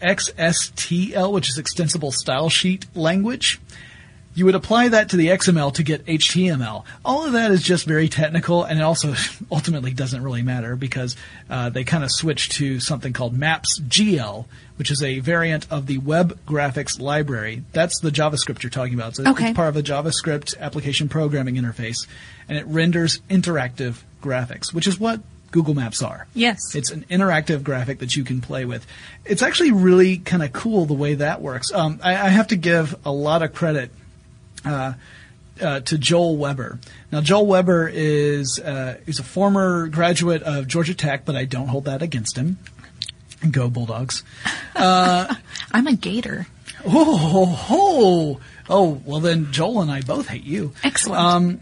[0.03, 3.59] XSTL, which is Extensible Style Sheet Language.
[4.37, 6.85] You would apply that to the XML to get HTML.
[7.05, 9.15] All of that is just very technical, and it also
[9.53, 11.15] ultimately doesn't really matter because
[11.49, 15.87] uh, they kind of switched to something called Maps GL, which is a variant of
[15.87, 17.63] the Web Graphics Library.
[17.73, 19.15] That's the JavaScript you're talking about.
[19.15, 19.51] So Okay.
[19.51, 22.07] it's part of a JavaScript application programming interface,
[22.49, 25.21] and it renders interactive graphics, which is what
[25.53, 26.27] Google Maps are.
[26.35, 26.59] Yes.
[26.75, 28.85] It's an interactive graphic that you can play with.
[29.25, 31.73] It's actually really kind of cool the way that works.
[31.73, 33.93] Um, I, I have to give a lot of credit
[34.65, 34.95] uh,
[35.61, 36.79] uh, to Joel Webber.
[37.13, 41.69] Now, Joel Webber is uh, is a former graduate of Georgia Tech, but I don't
[41.69, 42.59] hold that against him.
[43.51, 44.23] Go Bulldogs!
[44.75, 46.47] I'm a gator.
[46.87, 48.41] Oh, ho, ho.
[48.69, 50.73] oh, well then Joel and I both hate you.
[50.83, 51.21] Excellent.
[51.23, 51.61] Um,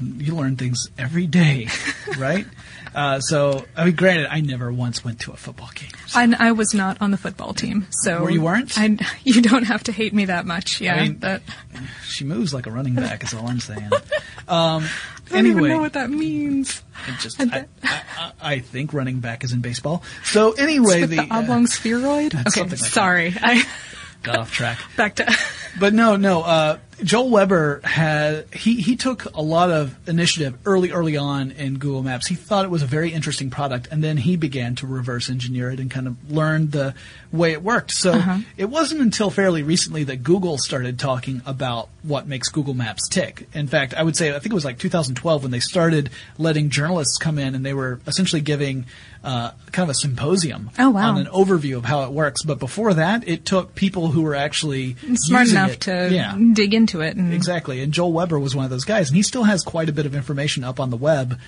[0.00, 1.68] you learn things every day,
[2.18, 2.46] right?
[2.94, 5.90] Uh, so, I mean, granted, I never once went to a football game.
[6.14, 8.78] And I was not on the football team, so Were you weren't?
[8.78, 10.80] I, you don't have to hate me that much.
[10.80, 11.42] Yeah, I mean, that,
[12.04, 13.90] She moves like a running back, is all I'm saying.
[14.48, 16.82] Um, I don't anyway, even know what that means.
[17.06, 20.02] it just, I I, I, I, I think running back is in baseball.
[20.24, 22.34] So anyway, the, the, uh, oblong spheroid.
[22.34, 22.78] Okay, like that.
[22.78, 23.34] sorry.
[23.38, 23.62] I
[24.22, 24.78] got off track.
[24.96, 25.36] Back to
[25.78, 26.42] But no, no.
[26.42, 31.78] Uh, Joel Webber had he he took a lot of initiative early early on in
[31.78, 32.26] Google Maps.
[32.26, 35.70] He thought it was a very interesting product, and then he began to reverse engineer
[35.70, 36.94] it and kind of learn the
[37.30, 37.90] way it worked.
[37.92, 43.06] So it wasn't until fairly recently that Google started talking about what makes Google Maps
[43.08, 43.48] tick.
[43.52, 46.70] In fact, I would say I think it was like 2012 when they started letting
[46.70, 48.86] journalists come in and they were essentially giving
[49.22, 51.10] uh, kind of a symposium Oh, wow.
[51.10, 52.42] on an overview of how it works.
[52.44, 55.80] But before that, it took people who were actually smart enough it.
[55.82, 56.34] to yeah.
[56.54, 57.82] dig into it and Exactly.
[57.82, 59.08] And Joel Webber was one of those guys.
[59.08, 61.38] And he still has quite a bit of information up on the web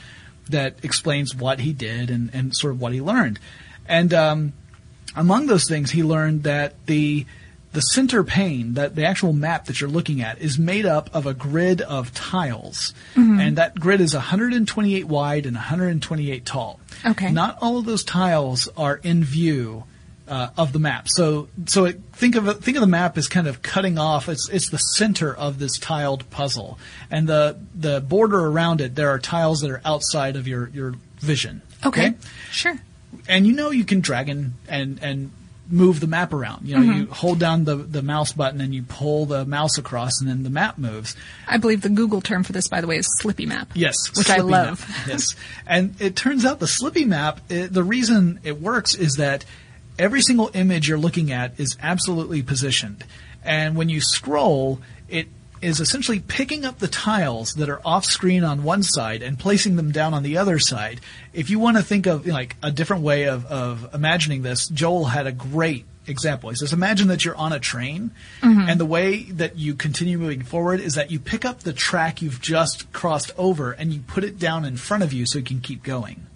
[0.50, 3.38] that explains what he did and, and sort of what he learned.
[3.87, 4.53] And um,
[5.16, 7.26] among those things, he learned that the
[7.72, 11.26] the center pane, that the actual map that you're looking at, is made up of
[11.26, 12.92] a grid of tiles,
[13.40, 16.81] and that grid is 128 wide and 128 tall.
[17.07, 17.31] Okay.
[17.31, 19.85] Not all of those tiles are in view
[20.31, 21.09] uh, of the map.
[21.09, 24.29] So, so it, think of think of the map as kind of cutting off.
[24.29, 26.79] It's it's the center of this tiled puzzle,
[27.11, 28.95] and the the border around it.
[28.95, 31.62] There are tiles that are outside of your your vision.
[31.85, 32.14] okay.
[32.51, 32.79] Sure.
[33.29, 35.33] and you know you can drag and and and
[35.69, 36.66] move the map around.
[36.66, 40.21] You know, you hold down the the mouse button and you pull the mouse across,
[40.21, 41.14] and then the map moves.
[41.47, 43.71] I believe the Google term for this, by the way, is Slippy Map.
[43.75, 44.85] Yes, Which I love.
[45.09, 45.35] Yes,
[45.66, 47.40] and it turns out the Slippy map.
[47.49, 49.45] It, the reason it works is that
[50.01, 53.05] every single image you're looking at is absolutely positioned,
[53.45, 55.29] and when you scroll, it
[55.63, 59.77] is essentially picking up the tiles that are off screen on one side and placing
[59.77, 61.01] them down on the other side.
[61.35, 65.05] If you want to think of like a different way of, of imagining this, Joel
[65.05, 66.49] had a great example.
[66.49, 68.11] He says, imagine that you're on a train,
[68.41, 68.71] mm-hmm.
[68.71, 72.23] and the way that you continue moving forward is that you pick up the track
[72.23, 75.45] you've just crossed over and you put it down in front of you so you
[75.45, 76.27] can keep going.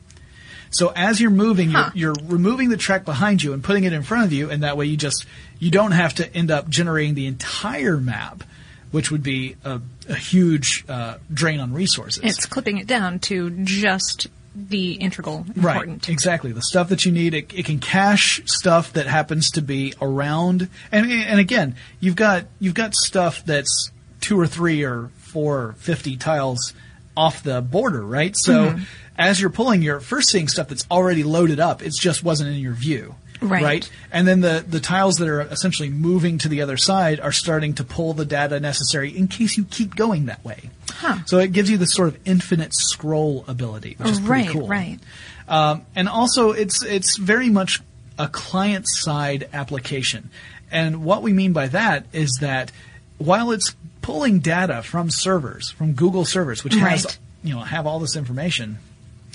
[0.74, 1.90] So as you're moving, Huh.
[1.94, 4.62] you're, you're removing the track behind you and putting it in front of you, and
[4.64, 5.24] that way you just
[5.60, 8.42] you don't have to end up generating the entire map,
[8.90, 12.22] which would be a, a huge uh, drain on resources.
[12.24, 16.06] It's clipping it down to just the integral important.
[16.06, 16.52] Right, exactly.
[16.52, 20.68] The stuff that you need, it, it can cache stuff that happens to be around,
[20.90, 25.72] and and again, you've got you've got stuff that's two or three or four or
[25.74, 26.72] fifty tiles
[27.16, 28.34] off the border, right?
[28.36, 28.82] So Mm-hmm.
[29.16, 31.82] as you're pulling, you're first seeing stuff that's already loaded up.
[31.82, 33.14] It just wasn't in your view.
[33.42, 33.88] Right.
[34.10, 37.74] And then the, the tiles that are essentially moving to the other side are starting
[37.74, 40.70] to pull the data necessary in case you keep going that way.
[40.90, 41.18] Huh.
[41.26, 44.66] So it gives you this sort of infinite scroll ability, which is pretty right, cool.
[44.66, 44.98] right.
[45.46, 47.80] Um, and also, it's it's very much
[48.18, 50.30] a client side application.
[50.70, 52.72] And what we mean by that is that
[53.18, 57.18] while it's pulling data from servers, from Google servers, which has Right.
[57.42, 58.78] you know have all this information,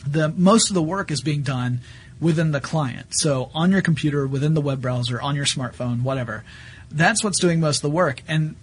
[0.05, 1.82] the most of the work is being done
[2.21, 3.08] within the client.
[3.12, 6.43] So on your computer, within the web browser, on your smartphone, whatever.
[6.91, 8.21] That's what's doing most of the work.
[8.27, 8.55] And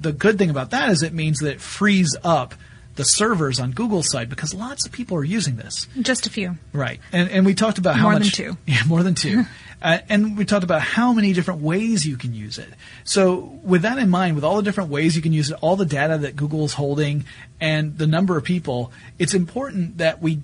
[0.00, 2.54] the good thing about that is it means that it frees up
[2.96, 5.86] the servers on Google's side because lots of people are using this.
[6.00, 6.56] Just a few.
[6.72, 7.00] Right.
[7.12, 8.56] And and we talked about how More than two.
[8.66, 9.44] Yeah, more than two.
[9.82, 12.68] uh, and we talked about how many different ways you can use it.
[13.04, 15.76] So with that in mind, with all the different ways you can use it, all
[15.76, 17.24] the data that Google's holding
[17.60, 20.40] and the number of people, it's important that we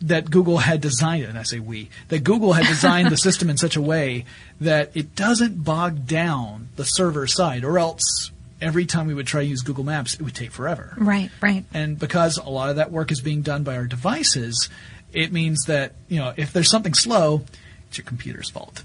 [0.00, 3.50] that Google had designed it, and I say we, that Google had designed the system
[3.50, 4.24] in such a way
[4.60, 8.30] that it doesn't bog down the server side, or else
[8.60, 10.94] every time we would try to use Google Maps, it would take forever.
[10.96, 11.64] Right, right.
[11.72, 14.68] And because a lot of that work is being done by our devices,
[15.12, 17.44] it means that, you know, if there's something slow,
[17.88, 18.84] it's your computer's fault.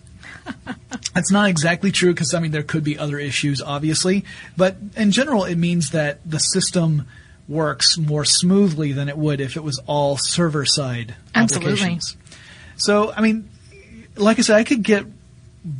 [1.13, 4.25] That's not exactly true because, I mean, there could be other issues, obviously.
[4.57, 7.07] But in general, it means that the system
[7.47, 11.73] works more smoothly than it would if it was all server side Absolutely.
[11.73, 12.17] applications.
[12.77, 13.49] So, I mean,
[14.15, 15.05] like I said, I could get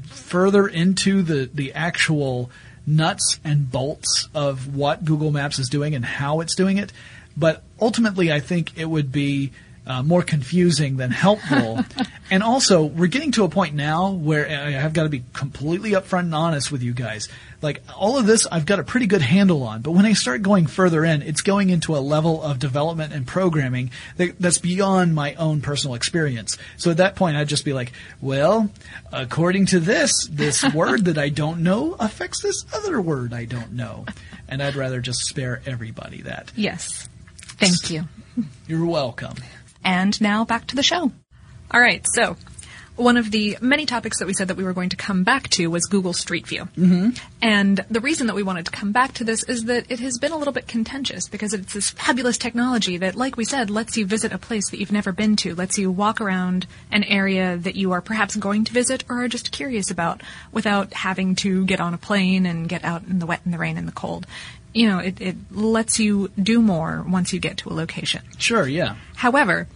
[0.07, 2.51] further into the, the actual
[2.85, 6.91] nuts and bolts of what Google Maps is doing and how it's doing it,
[7.35, 9.51] but ultimately I think it would be
[9.85, 11.79] uh, more confusing than helpful.
[12.31, 15.91] and also, we're getting to a point now where I have got to be completely
[15.91, 17.27] upfront and honest with you guys.
[17.61, 20.41] Like, all of this I've got a pretty good handle on, but when I start
[20.41, 25.15] going further in, it's going into a level of development and programming that, that's beyond
[25.15, 26.57] my own personal experience.
[26.77, 27.91] So at that point, I'd just be like,
[28.21, 28.69] well,
[29.11, 33.73] according to this, this word that I don't know affects this other word I don't
[33.73, 34.05] know.
[34.47, 36.51] And I'd rather just spare everybody that.
[36.55, 37.07] Yes.
[37.57, 38.03] Thank you.
[38.67, 39.35] You're welcome.
[39.83, 41.11] And now back to the show.
[41.71, 42.37] All right, so
[42.95, 45.49] one of the many topics that we said that we were going to come back
[45.49, 46.65] to was Google Street View.
[46.77, 47.09] Mm-hmm.
[47.41, 50.17] And the reason that we wanted to come back to this is that it has
[50.19, 53.97] been a little bit contentious because it's this fabulous technology that, like we said, lets
[53.97, 57.57] you visit a place that you've never been to, lets you walk around an area
[57.57, 61.65] that you are perhaps going to visit or are just curious about without having to
[61.65, 63.93] get on a plane and get out in the wet and the rain and the
[63.93, 64.27] cold.
[64.73, 68.23] You know, it, it lets you do more once you get to a location.
[68.39, 68.95] Sure, yeah.
[69.15, 69.67] However,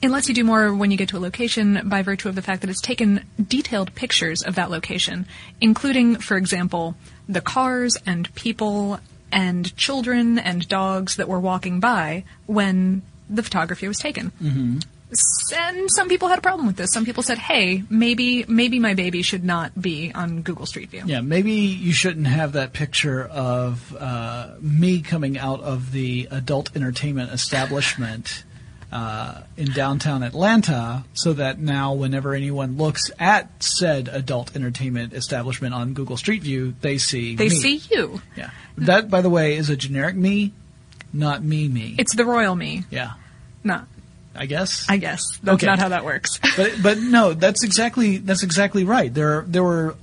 [0.00, 2.42] it lets you do more when you get to a location by virtue of the
[2.42, 5.26] fact that it's taken detailed pictures of that location,
[5.60, 6.94] including, for example,
[7.28, 13.88] the cars and people and children and dogs that were walking by when the photography
[13.88, 14.30] was taken.
[14.42, 14.78] Mm-hmm.
[15.56, 16.92] And some people had a problem with this.
[16.92, 21.02] Some people said, "Hey, maybe maybe my baby should not be on Google Street View."
[21.06, 26.76] Yeah, maybe you shouldn't have that picture of uh, me coming out of the adult
[26.76, 28.44] entertainment establishment
[28.90, 35.74] uh, in downtown Atlanta, so that now whenever anyone looks at said adult entertainment establishment
[35.74, 37.54] on Google Street View, they see They me.
[37.60, 38.22] see you.
[38.36, 40.52] Yeah, that by the way is a generic me,
[41.12, 41.96] not me me.
[41.98, 42.84] It's the royal me.
[42.90, 43.12] yeah,
[43.62, 43.86] Not,
[44.34, 44.86] I guess.
[44.88, 45.22] I guess.
[45.42, 45.66] That's Okay.
[45.66, 46.38] not how that works.
[46.56, 49.12] but but no, that's exactly that's exactly right.
[49.12, 49.96] There there were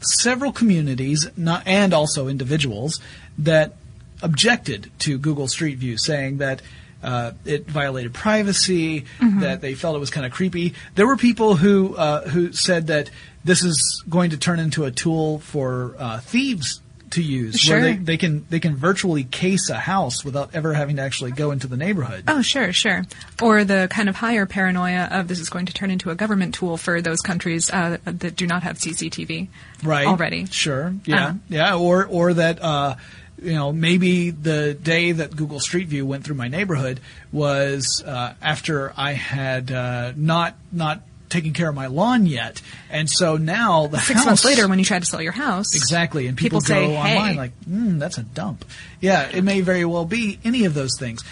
[0.00, 3.00] several communities, not and also individuals
[3.38, 3.74] that
[4.22, 6.62] objected to Google Street View, saying that.
[7.04, 9.04] Uh, it violated privacy.
[9.20, 10.74] That they felt it was kind of creepy.
[10.94, 13.10] There were people who uh, who said that
[13.44, 17.76] this is going to turn into a tool for uh, thieves to use, Sure.
[17.80, 21.30] where they, they can they can virtually case a house without ever having to actually
[21.30, 22.24] go into the neighborhood.
[22.26, 23.04] Oh, sure, sure.
[23.40, 26.54] Or the kind of higher paranoia of this is going to turn into a government
[26.54, 29.48] tool for those countries uh, that do not have CCTV
[29.84, 30.46] right already.
[30.46, 30.92] Sure.
[31.04, 31.26] Yeah.
[31.26, 31.32] Uh.
[31.48, 31.76] yeah.
[31.76, 32.96] Or or that uh,
[33.44, 37.00] you know maybe the day that Google Street View went through my neighborhood
[37.32, 43.10] was uh, after I had uh, not not taken care of my lawn yet, and
[43.10, 46.26] so now the Six house, months later, when you try to sell your house, Exactly,
[46.26, 48.64] and people, People go say, "Hey." online like, mm, "That's a dump."
[49.00, 51.22] Yeah, it may very well be any of those things.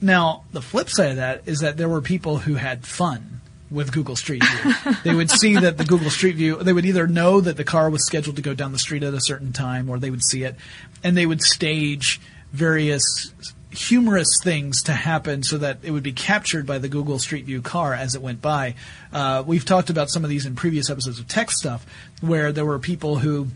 [0.00, 3.35] Now, the flip side of that is that there were people who had fun
[3.70, 4.94] with Google Street View.
[5.04, 7.90] they would see that the Google Street View, they would either know that the car
[7.90, 10.44] was scheduled to go down the street at a certain time, or they would see
[10.44, 10.56] it,
[11.02, 12.20] and they would stage
[12.52, 13.32] various
[13.70, 17.60] humorous things to happen so that it would be captured by the Google Street View
[17.60, 18.74] car as it went by.
[19.12, 21.84] Uh, we've talked about some of these in previous episodes of Tech Stuff,
[22.20, 23.48] where there were people who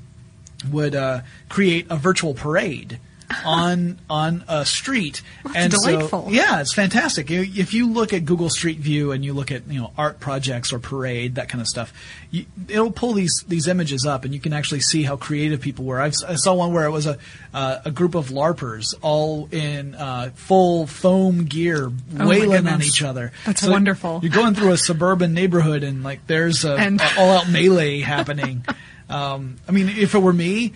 [0.70, 2.98] would uh, create a virtual parade
[3.44, 5.22] on on a street,
[5.54, 6.26] and delightful.
[6.26, 7.30] so yeah, it's fantastic.
[7.30, 10.72] If you look at Google Street View and you look at you know art projects
[10.72, 11.92] or parade that kind of stuff,
[12.30, 15.84] you, it'll pull these these images up, and you can actually see how creative people
[15.84, 16.00] were.
[16.00, 17.18] I've, I saw one where it was a
[17.54, 23.02] uh, a group of larpers all in uh, full foam gear, Oh wailing on each
[23.02, 23.32] other.
[23.46, 24.20] That's wonderful.
[24.22, 28.00] You're going through a suburban neighborhood, and like there's a, And- a all out melee
[28.00, 28.64] happening.
[29.10, 30.72] Um, I mean, if it were me,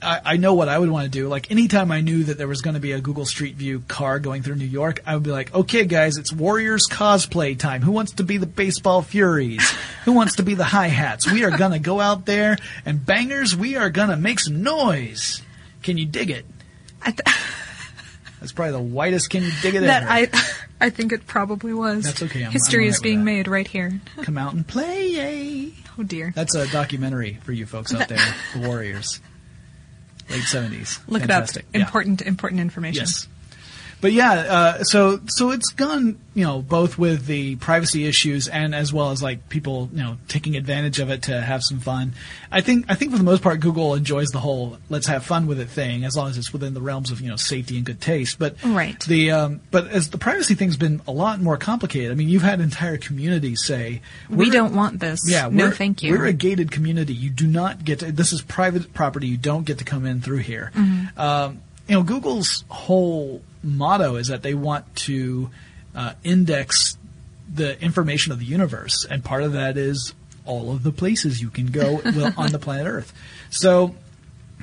[0.00, 1.28] I, I know what I would want to do.
[1.28, 4.18] Like anytime I knew that there was going to be a Google Street View car
[4.20, 7.82] going through New York, I would be like, okay, guys, it's Warriors cosplay time.
[7.82, 9.68] Who wants to be the baseball Furies?
[10.04, 11.30] Who wants to be the hi hats?
[11.30, 12.56] We are going to go out there
[12.86, 13.56] and bangers.
[13.56, 15.42] We are going to make some noise.
[15.82, 16.46] Can you dig it?
[17.02, 17.20] I th-
[18.40, 20.36] That's probably the whitest can you dig it that ever.
[20.36, 20.48] I,
[20.86, 22.04] I think it probably was.
[22.04, 24.00] That's okay, I'm- History I'm is being made right here.
[24.22, 25.72] Come out and play, yay.
[25.98, 26.32] Oh dear.
[26.36, 28.18] That's a documentary for you folks out there,
[28.54, 29.20] the Warriors.
[30.30, 31.00] Late 70s.
[31.08, 31.62] Look Fantastic.
[31.64, 31.74] it up.
[31.74, 31.80] Yeah.
[31.86, 33.02] Important, important information.
[33.02, 33.28] Yes.
[34.00, 38.74] But yeah, uh, so so it's gone, you know, both with the privacy issues and
[38.74, 42.12] as well as like people, you know, taking advantage of it to have some fun.
[42.52, 45.46] I think I think for the most part, Google enjoys the whole "let's have fun
[45.46, 47.84] with it" thing, as long as it's within the realms of you know safety and
[47.84, 48.38] good taste.
[48.38, 48.98] But Right.
[49.04, 52.12] the um, but as the privacy thing's been a lot more complicated.
[52.12, 55.20] I mean, you've had entire communities say We don't want this.
[55.26, 56.12] yeah, no, thank you.
[56.12, 57.14] We're a gated community.
[57.14, 59.26] You do not get to, this is private property.
[59.26, 60.70] You don't get to come in through here.
[60.74, 61.20] Mm-hmm.
[61.20, 65.50] Um, you know, Google's whole motto is that they want to
[65.94, 66.98] uh, index
[67.52, 71.50] the information of the universe, and part of that is all of the places you
[71.50, 71.96] can go
[72.36, 73.12] on the planet Earth.
[73.50, 73.94] So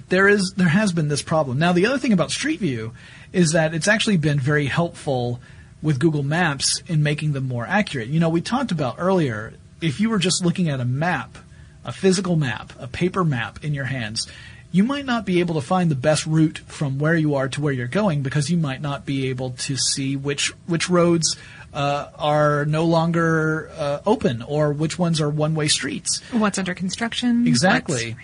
[0.09, 1.57] there is there has been this problem.
[1.57, 2.93] Now the other thing about Street View
[3.33, 5.39] is that it's actually been very helpful
[5.81, 8.07] with Google Maps in making them more accurate.
[8.07, 11.37] You know, we talked about earlier if you were just looking at a map,
[11.83, 14.27] a physical map, a paper map in your hands,
[14.75, 17.61] you might not be able to find the best route from where you are to
[17.61, 21.37] where you're going because you might not be able to see which which roads
[21.73, 26.19] uh, are no longer uh, open or which ones are one-way streets.
[26.31, 27.47] What's under construction?
[27.47, 28.17] Exactly.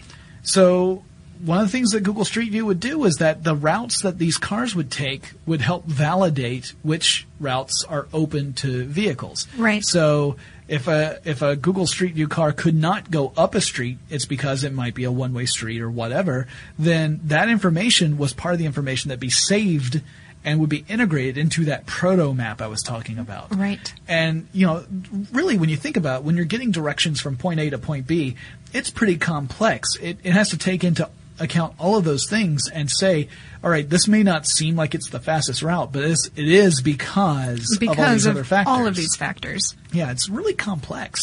[0.44, 1.06] So
[1.40, 4.18] one of the things that Google Street View would do is that the routes that
[4.18, 9.48] these cars would take would help validate which routes are open to vehicles.
[9.58, 9.86] Right.
[9.86, 10.36] So
[10.72, 14.26] if a if a Google Street View car could not go up a street, it's
[14.26, 16.48] because it might be a one way street or whatever.
[16.80, 20.02] Then that information was part of the information that be saved
[20.46, 23.54] and would be integrated into that proto map I was talking about.
[23.54, 23.94] Right.
[24.08, 24.86] And you know,
[25.34, 28.08] really, when you think about it, when you're getting directions from point A to point
[28.08, 28.38] B,
[28.72, 29.98] it's pretty complex.
[29.98, 31.10] It, it has to take into
[31.42, 33.28] account all of those things and say,
[33.64, 36.82] all right, this may not seem like it's the fastest route, but it's, it is
[36.82, 38.72] because, of all these of other factors.
[38.72, 39.76] all of these factors.
[39.94, 41.20] Yeah, it's really complex.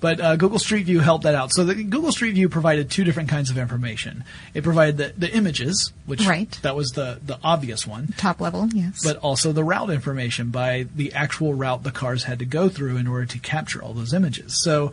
[0.00, 1.52] But uh, Google Street View helped that out.
[1.52, 4.24] So the Google Street View provided two different kinds of information.
[4.54, 6.50] It provided the, the images, which Right.
[6.62, 9.00] that was the, the obvious one, Top level, yes.
[9.04, 12.96] but also the route information by the actual route the cars had to go through
[12.96, 14.62] in order to capture all those images.
[14.62, 14.92] So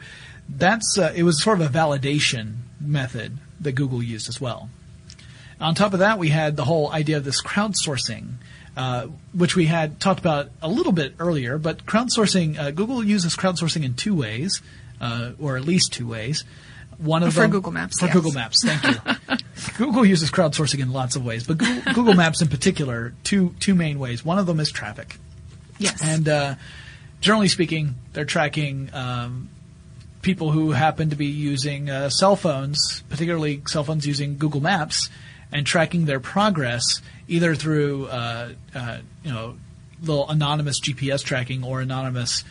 [0.49, 4.70] that's uh, it was sort of a validation method that Google used as well.
[5.60, 8.34] On top of that, we had the whole idea of this crowdsourcing,
[8.76, 11.58] uh, which we had talked about a little bit earlier.
[11.58, 14.62] But crowdsourcing, uh, Google uses crowdsourcing in two ways,
[15.01, 16.43] uh, or at least two ways.
[16.99, 18.14] One of them For them Google Maps, For yes.
[18.14, 19.38] Google Maps, thank you.
[19.78, 23.76] Google uses crowdsourcing in lots of ways, but Google, Google Maps in particular, two two
[23.76, 24.26] main ways.
[24.26, 25.18] One of them is traffic.
[25.78, 26.01] yes.
[26.03, 26.55] And uh,
[27.22, 29.49] generally speaking, they're tracking um,
[30.22, 35.09] people who happen to be using uh, cell phones, particularly cell phones using Google Maps,
[35.51, 39.55] and tracking their progress either through uh, uh, you know
[40.01, 42.43] little anonymous GPS tracking or anonymous.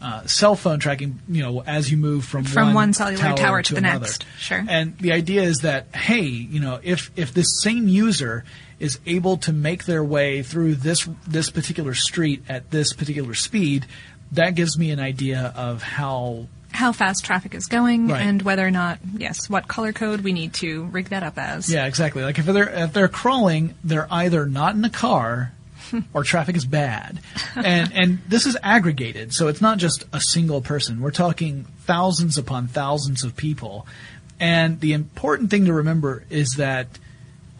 [0.00, 3.62] Uh, cell phone tracking, you know, as you move from From one, one cellular tower
[3.62, 4.00] to the another.
[4.00, 4.26] next.
[4.36, 4.64] Sure.
[4.68, 8.44] And the idea is that, hey, you know, if if this same user
[8.80, 13.86] is able to make their way through this this particular street at this particular speed,
[14.32, 18.22] that gives me an idea of how how fast traffic is going Right.
[18.22, 21.70] and whether or not, yes, what color code we need to rig that up as.
[21.72, 22.22] yeah, exactly.
[22.22, 25.52] Like if they're if they're crawling, they're either not in a car
[26.14, 27.20] or traffic is bad.
[27.54, 31.00] And and this is aggregated, so it's not just a single person.
[31.00, 33.86] We're talking thousands upon thousands of people.
[34.40, 36.86] And the important thing to remember is that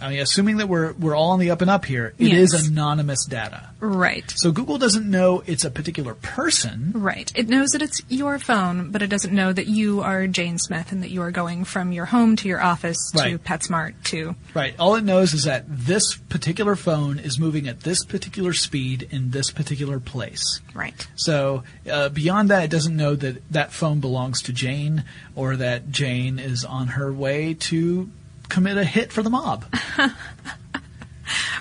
[0.02, 2.52] I mean, assuming that we're we're all on the up and up here, it is
[2.52, 2.66] Yes.
[2.68, 3.70] anonymous data.
[3.80, 4.24] Right.
[4.36, 6.92] So Google doesn't know it's a particular person.
[6.94, 7.30] Right.
[7.34, 10.92] It knows that it's your phone, but it doesn't know that you are Jane Smith
[10.92, 13.44] and that you are going from your home to your office to Right.
[13.44, 14.34] PetSmart to.
[14.54, 14.74] Right.
[14.78, 19.30] All it knows is that this particular phone is moving at this particular speed in
[19.30, 20.60] this particular place.
[20.74, 21.06] Right.
[21.16, 25.90] So uh, beyond that, it doesn't know that that phone belongs to Jane or that
[25.90, 28.10] Jane is on her way to
[28.52, 29.64] commit a hit for the mob.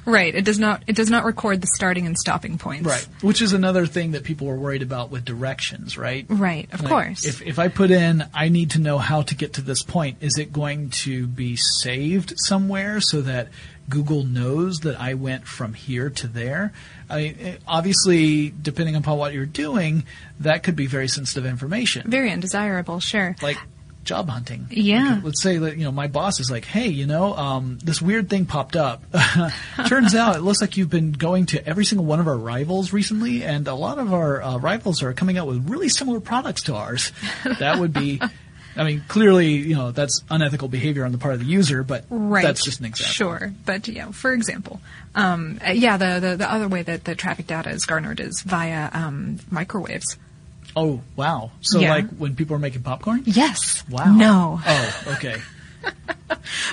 [0.05, 0.33] Right.
[0.33, 0.83] It does not.
[0.87, 2.85] It does not record the starting and stopping points.
[2.87, 3.07] Right.
[3.21, 6.25] Which is another thing that people were worried about with directions, right?
[6.27, 6.67] Right.
[6.73, 7.25] Of Like, course.
[7.25, 10.17] If, if I put in, I need to know how to get to this point,
[10.21, 13.49] is it going to be saved somewhere so that
[13.89, 16.73] Google knows that I went from here to there?
[17.09, 20.05] I obviously, depending upon what you're doing,
[20.39, 22.09] that could be very sensitive information.
[22.09, 22.99] Very undesirable.
[22.99, 23.35] Sure.
[23.43, 23.57] like
[24.03, 24.67] job hunting.
[24.71, 25.15] Yeah.
[25.15, 28.01] Like, let's say that you know my boss is like, hey, you know, um, this
[28.01, 29.03] weird thing popped up.
[29.87, 32.93] Turns out it looks like you've been going to every single one of our rivals
[32.93, 36.63] recently, and a lot of our uh, rivals are coming out with really similar products
[36.63, 37.11] to ours.
[37.59, 38.19] That would be.
[38.75, 42.05] I mean, clearly, you know, that's unethical behavior on the part of the user, but
[42.09, 42.41] Right.
[42.41, 43.11] that's just an example.
[43.13, 44.79] Sure, but yeah, for example,
[45.13, 48.41] um, uh, yeah, the, the the other way that the traffic data is garnered is
[48.43, 50.17] via um, microwaves.
[50.75, 51.51] Oh, wow.
[51.61, 51.91] So, Yeah.
[51.95, 53.23] like when people are making popcorn?
[53.25, 53.83] Yes.
[53.89, 54.13] Wow.
[54.15, 54.61] No.
[54.65, 55.35] Oh, okay.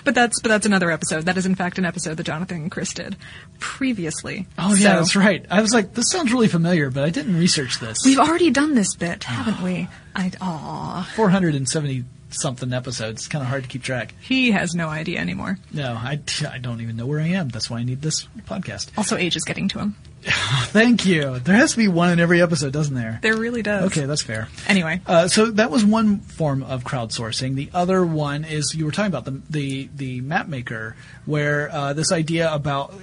[0.04, 1.24] But that's but that's another episode.
[1.26, 3.16] That is in fact an episode that Jonathan and Chris did
[3.58, 4.46] previously.
[4.58, 5.44] Oh, yeah, So, that's right.
[5.50, 7.98] I was like, this sounds really familiar, but I didn't research this.
[8.04, 9.88] We've already done this bit, haven't we?
[10.14, 11.10] I aw.
[11.16, 13.22] 470 something episodes.
[13.22, 14.14] It's kind of hard to keep track.
[14.20, 15.58] He has no idea anymore.
[15.72, 17.48] No, I, I don't even know where I am.
[17.48, 18.90] That's why I need this podcast.
[18.96, 19.96] Also, age is getting to him.
[20.24, 21.38] Thank you.
[21.38, 23.18] There has to be one in every episode, doesn't there?
[23.22, 23.86] There really does.
[23.86, 24.48] Okay, that's fair.
[24.66, 27.54] Anyway, Uh, so that was one form of crowdsourcing.
[27.54, 31.92] The other one is you were talking about the the, the map maker, where uh,
[31.92, 32.94] this idea about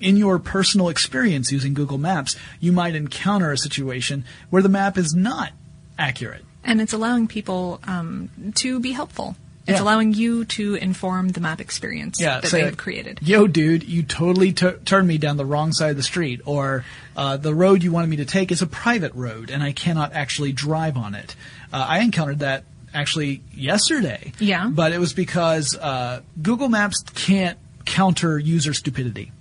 [0.00, 4.96] in your personal experience using Google Maps, you might encounter a situation where the map
[4.98, 5.52] is not
[5.98, 6.44] accurate.
[6.64, 9.36] and it's allowing people um, to be helpful.
[9.68, 9.82] It's Yeah.
[9.82, 13.20] allowing you to inform the map experience Yeah, that say, they have created.
[13.22, 16.84] Yo, dude, you totally t- turned me down the wrong side of the street, or
[17.16, 20.14] uh, the road you wanted me to take is a private road, and I cannot
[20.14, 21.36] actually drive on it.
[21.72, 22.64] Uh, I encountered that
[22.94, 24.32] actually yesterday.
[24.38, 24.68] Yeah.
[24.72, 29.32] but it was because uh, Google Maps can't counter user stupidity.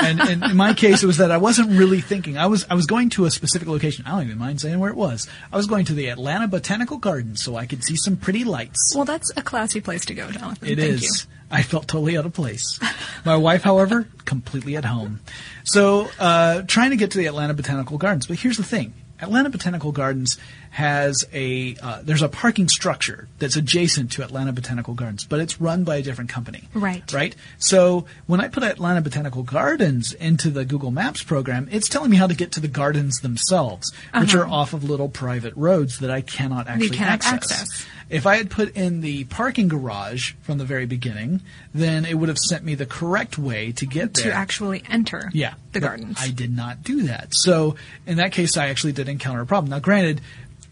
[0.00, 2.38] And, and in my case, it was that I wasn't really thinking.
[2.38, 4.04] I was I was going to a specific location.
[4.06, 5.28] I don't even mind saying where it was.
[5.52, 8.94] I was going to the Atlanta Botanical Gardens so I could see some pretty lights.
[8.94, 10.68] Well, that's a classy place to go, Jonathan.
[10.68, 11.26] It Thank is.
[11.26, 11.32] you.
[11.50, 12.78] I felt totally out of place.
[13.24, 15.20] My wife, however, completely at home.
[15.64, 18.26] So, uh, trying to get to the Atlanta Botanical Gardens.
[18.26, 18.92] But here's the thing.
[19.20, 20.38] Atlanta Botanical Gardens
[20.70, 25.60] has a uh, there's a parking structure that's adjacent to Atlanta Botanical Gardens, but it's
[25.60, 26.68] run by a different company.
[26.74, 27.10] Right.
[27.12, 27.34] Right.
[27.58, 32.16] So when I put Atlanta Botanical Gardens into the Google Maps program, it's telling me
[32.16, 36.10] how to get to the gardens themselves, which are off of little private roads that
[36.10, 37.86] I cannot actually cannot access.
[38.10, 41.42] If I had put in the parking garage from the very beginning,
[41.74, 44.32] then it would have sent me the correct way to get to there.
[44.32, 46.16] actually enter Yeah, the gardens.
[46.18, 47.34] I did not do that.
[47.34, 49.68] So in that case, I actually did encounter a problem.
[49.70, 50.22] Now, granted,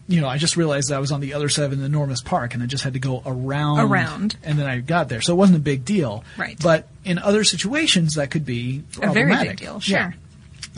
[0.09, 2.55] you know, I just realized I was on the other side of an enormous park,
[2.55, 4.37] and I just had to go around, Around.
[4.45, 5.21] and then I got there.
[5.21, 6.23] So it wasn't a big deal.
[6.37, 6.57] Right.
[6.63, 9.81] But in other situations, that could be a very big deal.
[9.85, 10.11] Yeah.
[10.13, 10.15] Sure.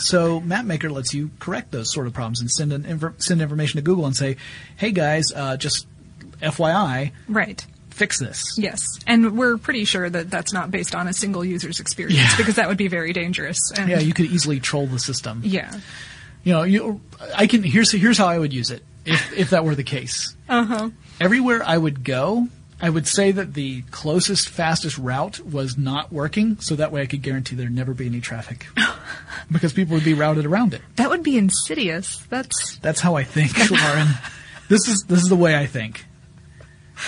[0.00, 3.76] So MapMaker lets you correct those sort of problems and send an infor- send information
[3.78, 4.36] to Google and say,
[4.76, 5.86] "Hey guys, uh, just
[6.40, 7.64] FYI, Right.
[7.90, 11.80] fix this." Yes, and we're pretty sure that that's not based on a single user's
[11.80, 12.36] experience Yeah.
[12.36, 13.58] because that would be very dangerous.
[13.76, 15.42] And Yeah, you could easily troll the system.
[15.44, 15.72] yeah.
[16.44, 17.00] You know, you,
[17.36, 17.62] I can.
[17.64, 20.34] Here's here's how I would use it if if that were the case.
[20.48, 20.90] Uh huh.
[21.20, 22.46] Everywhere I would go,
[22.80, 27.06] I would say that the closest, fastest route was not working, so that way I
[27.06, 28.66] could guarantee there'd never be any traffic
[29.50, 30.82] because people would be routed around it.
[30.96, 32.18] That would be insidious.
[32.30, 34.08] That's That's how I think, Lauren.
[34.68, 36.04] this is this is the way I think.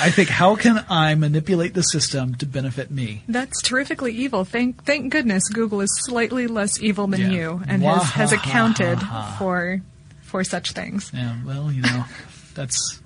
[0.00, 3.22] I think how can I manipulate the system to benefit me?
[3.28, 4.44] that's terrifically evil.
[4.44, 7.30] Thank thank goodness Google is slightly less evil than Yeah.
[7.30, 8.98] you and has, has accounted
[9.38, 9.80] for
[10.30, 11.10] for such things.
[11.12, 12.04] Yeah, well, you know,
[12.54, 13.00] that's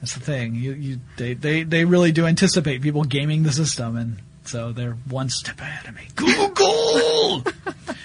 [0.00, 0.54] that's the thing.
[0.54, 4.96] You, you they, they they really do anticipate people gaming the system, and so they're
[5.08, 6.02] one step ahead of me.
[6.14, 7.42] Google.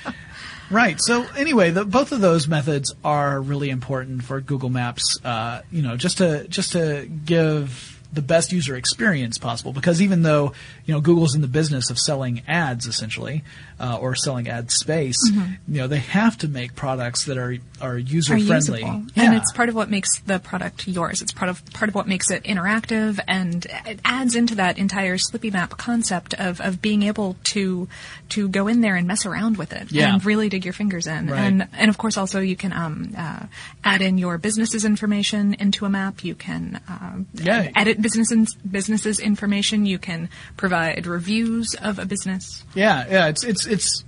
[0.72, 0.97] right.
[0.99, 5.20] So anyway, the, both of those methods are really important for Google Maps.
[5.24, 10.22] Uh, you know, just to just to give the best user experience possible because even
[10.22, 10.53] though
[10.86, 13.43] you know Google's in the business of selling ads essentially
[13.84, 17.98] uh, or selling ad space, you know they have to make products that are are
[17.98, 18.48] user Mm-hmm.
[18.48, 18.82] Friendly.
[18.82, 19.06] usable.
[19.18, 21.22] And it's part of what makes the product yours.
[21.22, 25.18] It's part of part of what makes it interactive and it adds into that entire
[25.18, 27.90] Slippy Map concept of, of being able to
[28.30, 30.14] to go in there and mess around with it Yeah.
[30.14, 31.28] and really dig your fingers in.
[31.28, 31.40] Right.
[31.42, 33.46] And and of course also you can um, uh,
[33.84, 36.24] add in your business's information into a map.
[36.24, 37.70] You can um, Yeah.
[37.76, 39.86] edit businesses businesses information.
[39.86, 42.64] You can provide reviews of a business.
[42.76, 44.03] Yeah, yeah, it's it's it's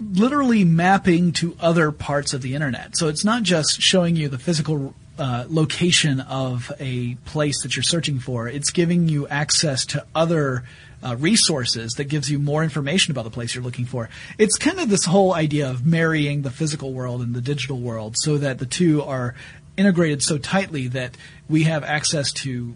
[0.00, 2.96] literally mapping to other parts of the internet.
[2.96, 7.82] So it's not just showing you the physical uh, location of a place that you're
[7.82, 8.48] searching for.
[8.48, 10.64] It's giving you access to other
[11.04, 14.08] uh, resources that gives you more information about the place you're looking for.
[14.38, 18.16] It's kind of this whole idea of marrying the physical world and the digital world
[18.16, 19.34] so that the two are
[19.76, 21.16] integrated so tightly that
[21.48, 22.74] we have access to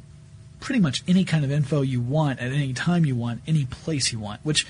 [0.61, 4.12] pretty much any kind of info you want at any time you want, any place
[4.12, 4.66] you want, which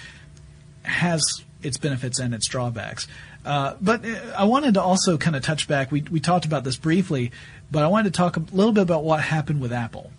[0.86, 1.22] has
[1.62, 3.06] its benefits and its drawbacks.
[3.44, 5.92] Uh, but uh, I wanted to also kind of touch back.
[5.92, 7.30] We we talked about this briefly,
[7.70, 10.10] but I wanted to talk a little bit about what happened with Apple.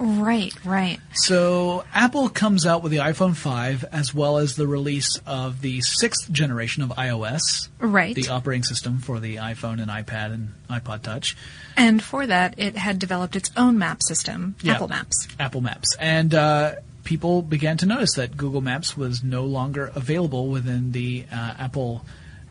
[0.00, 1.00] Right, right.
[1.12, 5.80] So Apple comes out with the iPhone 5 as well as the release of the
[5.80, 8.14] sixth generation of iOS, Right.
[8.14, 11.36] the operating system for the iPhone and iPad and iPod Touch.
[11.76, 14.74] And for that, it had developed its own map system, Yeah.
[14.74, 15.26] Apple Maps.
[15.40, 15.96] Apple Maps.
[15.98, 16.74] And uh,
[17.04, 22.04] people began to notice that Google Maps was no longer available within the uh, Apple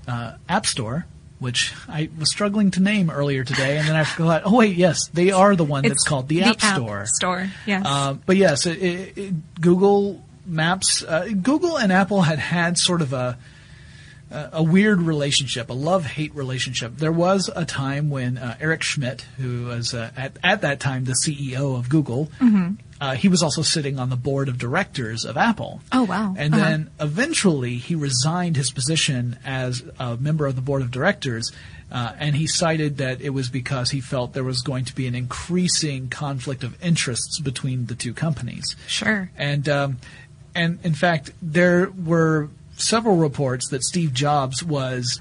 [0.07, 1.05] uh, App Store,
[1.39, 3.77] which I was struggling to name earlier today.
[3.77, 6.61] And then I thought, oh, wait, yes, they are the one that's called the, App
[6.61, 7.05] Store.
[7.05, 7.83] Store, yes.
[7.85, 13.01] Uh, but yes, it, it, it, Google Maps, uh, Google and Apple had had sort
[13.01, 13.37] of a
[14.31, 16.97] a a weird relationship, a love-hate relationship.
[16.97, 21.05] There was a time when uh, Eric Schmidt, who was uh, at at that time
[21.05, 22.29] the CEO of Google,
[22.99, 25.81] uh, he was also sitting on the board of directors of Apple.
[25.91, 26.33] Oh, wow.
[26.37, 26.63] And Uh-huh.
[26.63, 31.51] then eventually he resigned his position as a member of the board of directors.
[31.89, 35.07] Uh, and he cited that it was because he felt there was going to be
[35.07, 38.75] an increasing conflict of interests between the two companies.
[38.87, 39.29] Sure.
[39.37, 39.97] And um,
[40.53, 45.19] and in fact, there were several reports that Steve Jobs was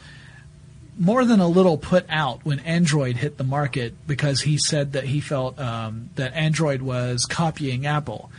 [0.98, 5.04] more than a little put out when Android hit the market because he said that
[5.04, 8.30] he felt um, that Android was copying Apple.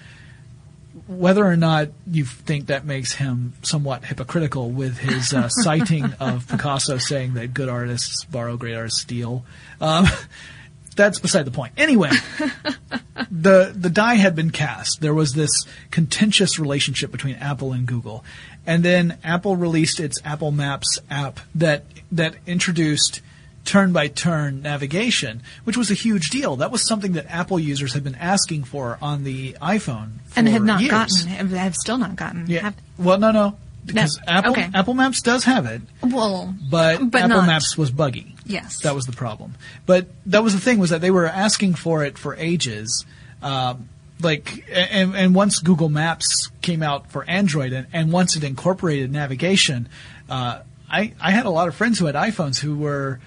[1.05, 6.47] Whether or not you think that makes him somewhat hypocritical with his uh, citing of
[6.47, 9.45] Picasso saying that good artists borrow, great artists steal,
[9.80, 10.07] um,
[10.95, 11.74] that's beside the point.
[11.78, 12.09] Anyway,
[13.32, 14.99] the the die had been cast.
[14.99, 15.51] There was this
[15.91, 18.26] contentious relationship between Apple and Google,
[18.68, 23.22] and then Apple released its Apple Maps app that that introduced
[23.65, 26.55] turn by turn navigation, which was a huge deal.
[26.57, 30.47] That was something that Apple users had been asking for on the iPhone for and
[30.47, 30.91] had not years.
[30.91, 32.45] gotten, have, have still not gotten.
[32.47, 32.61] Yeah.
[32.61, 33.57] Have- well, no, no.
[33.86, 34.70] Because Apple okay.
[34.74, 38.36] Apple Maps does have it, well, but, But Apple not- Maps was buggy.
[38.45, 38.82] Yes.
[38.82, 39.55] That was the problem.
[39.86, 43.05] But that was the thing was that they were asking for it for ages.
[43.41, 43.88] Um,
[44.22, 49.11] like, and, and once Google Maps came out for Android and, and once it incorporated
[49.11, 49.89] navigation,
[50.30, 50.59] uh,
[50.89, 53.20] I, I had a lot of friends who had iPhones who were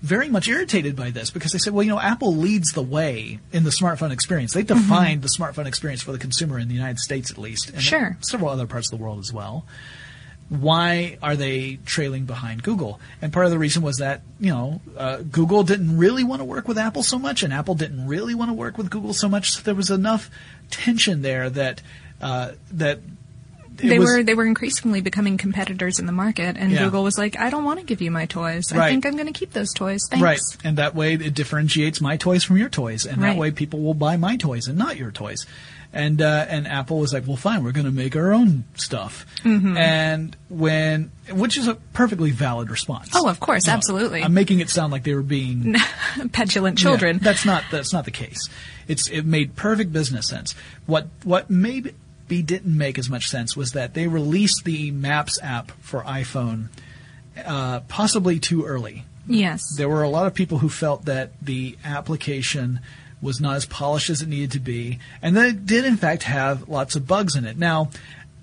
[0.00, 3.40] very much irritated by this because they said, well, you know, Apple leads the way
[3.52, 4.52] in the smartphone experience.
[4.52, 7.82] They defined the smartphone experience for the consumer in the United States, at least, and
[7.82, 8.16] Sure.
[8.20, 9.64] several other parts of the world as well
[10.60, 13.00] why are they trailing behind Google?
[13.22, 16.44] And part of the reason was that you know uh, Google didn't really want to
[16.44, 19.28] work with Apple so much, and Apple didn't really want to work with Google so
[19.28, 19.52] much.
[19.52, 20.30] So there was enough
[20.70, 21.80] tension there that
[22.20, 23.00] uh, that
[23.76, 26.84] they was, were they were increasingly becoming competitors in the market, and Yeah.
[26.84, 28.70] Google was like, "I don't want to give you my toys.
[28.72, 28.90] I Right.
[28.90, 30.00] think I'm going to keep those toys.
[30.10, 33.50] Thanks." right, and that way it differentiates my toys from your toys, and that way
[33.50, 35.46] people will buy my toys and not your toys.
[35.94, 39.26] And uh, and Apple was like, well, fine, we're going to make our own stuff.
[39.44, 39.76] Mm-hmm.
[39.76, 43.10] And when, which is a perfectly valid response.
[43.14, 44.22] Oh, of course, No, absolutely.
[44.22, 45.76] I'm making it sound like they were being
[46.32, 47.16] Petulant children.
[47.16, 48.48] Yeah, that's not that's not the case.
[48.88, 50.54] It's it made perfect business sense.
[50.86, 51.92] What what maybe
[52.28, 56.68] didn't make as much sense was that they released the Maps app for iPhone
[57.44, 59.04] uh, possibly too early.
[59.26, 59.60] yes.
[59.76, 62.80] There were a lot of people who felt that the application
[63.22, 66.24] was not as polished as it needed to be, and that it did in fact
[66.24, 67.56] have lots of bugs in it.
[67.56, 67.90] Now,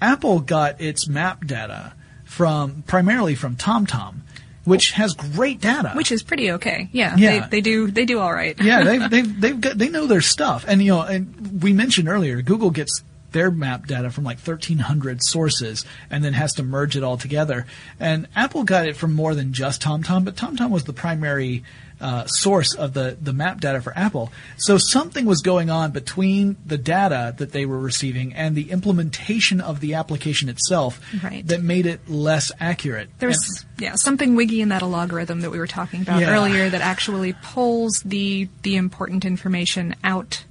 [0.01, 4.21] Apple got its map data from primarily from TomTom,
[4.63, 5.91] which has great data.
[5.93, 6.89] Which is pretty okay.
[6.91, 7.15] Yeah.
[7.17, 7.41] Yeah.
[7.41, 8.55] They, they do they do all right.
[8.61, 12.07] yeah, they've they've they've got they know their stuff, and you know, and we mentioned
[12.07, 16.97] earlier, Google gets their map data from like 1,300 sources, and then has to merge
[16.97, 17.65] it all together.
[17.99, 21.63] And Apple got it from more than just TomTom, but TomTom was the primary
[22.01, 24.31] uh, source of the the map data for Apple.
[24.57, 29.59] So something was going on between the data that they were receiving and the implementation
[29.61, 31.45] of the application itself Right.
[31.47, 33.09] that made it less accurate.
[33.19, 36.29] There And- was yeah something wiggy in that algorithm that we were talking about Yeah.
[36.31, 40.43] earlier that actually pulls the the important information out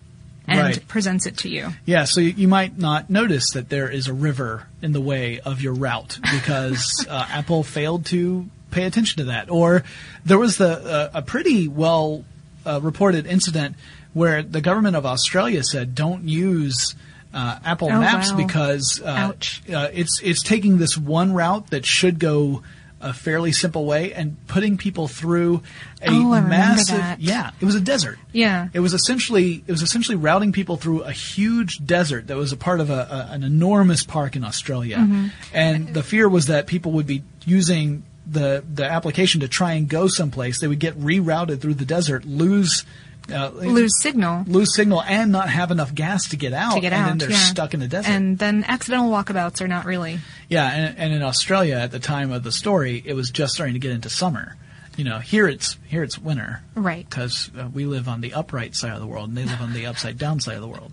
[0.46, 0.88] and Right.
[0.88, 1.74] presents it to you.
[1.84, 5.40] Yeah, so you, you might not notice that there is a river in the way
[5.40, 9.50] of your route because uh, Apple failed to pay attention to that.
[9.50, 9.82] Or
[10.24, 12.24] there was the uh, a pretty well
[12.66, 13.76] uh, reported incident
[14.14, 16.94] where the government of Australia said don't use
[17.34, 18.36] uh, Apple Oh, Maps wow.
[18.38, 19.32] because uh,
[19.72, 22.62] uh, it's it's taking this one route that should go
[23.00, 25.62] a fairly simple way and putting people through
[26.02, 28.70] a Oh, massive yeah it was a desert Yeah.
[28.72, 32.56] it was essentially it was essentially routing people through a huge desert that was a
[32.56, 35.26] part of a, a, an enormous park in Australia, Mm-hmm.
[35.54, 39.88] and the fear was that people would be using the the application to try and
[39.88, 40.60] go someplace.
[40.60, 42.84] They would get rerouted through the desert, lose
[43.32, 46.92] uh, Lose signal lose signal, and not have enough gas to get out, to get
[46.92, 47.08] and out.
[47.08, 47.36] then they're yeah.
[47.36, 48.10] stuck in the desert.
[48.10, 50.18] And then accidental walkabouts are not really.
[50.48, 53.74] Yeah, and, and in Australia at the time of the story, it was just starting
[53.74, 54.56] to get into summer.
[54.96, 57.08] You know, here it's here it's winter, Right.
[57.08, 59.72] Because uh, we live on the upright side of the world, and they live on
[59.72, 60.92] the upside down side of the world.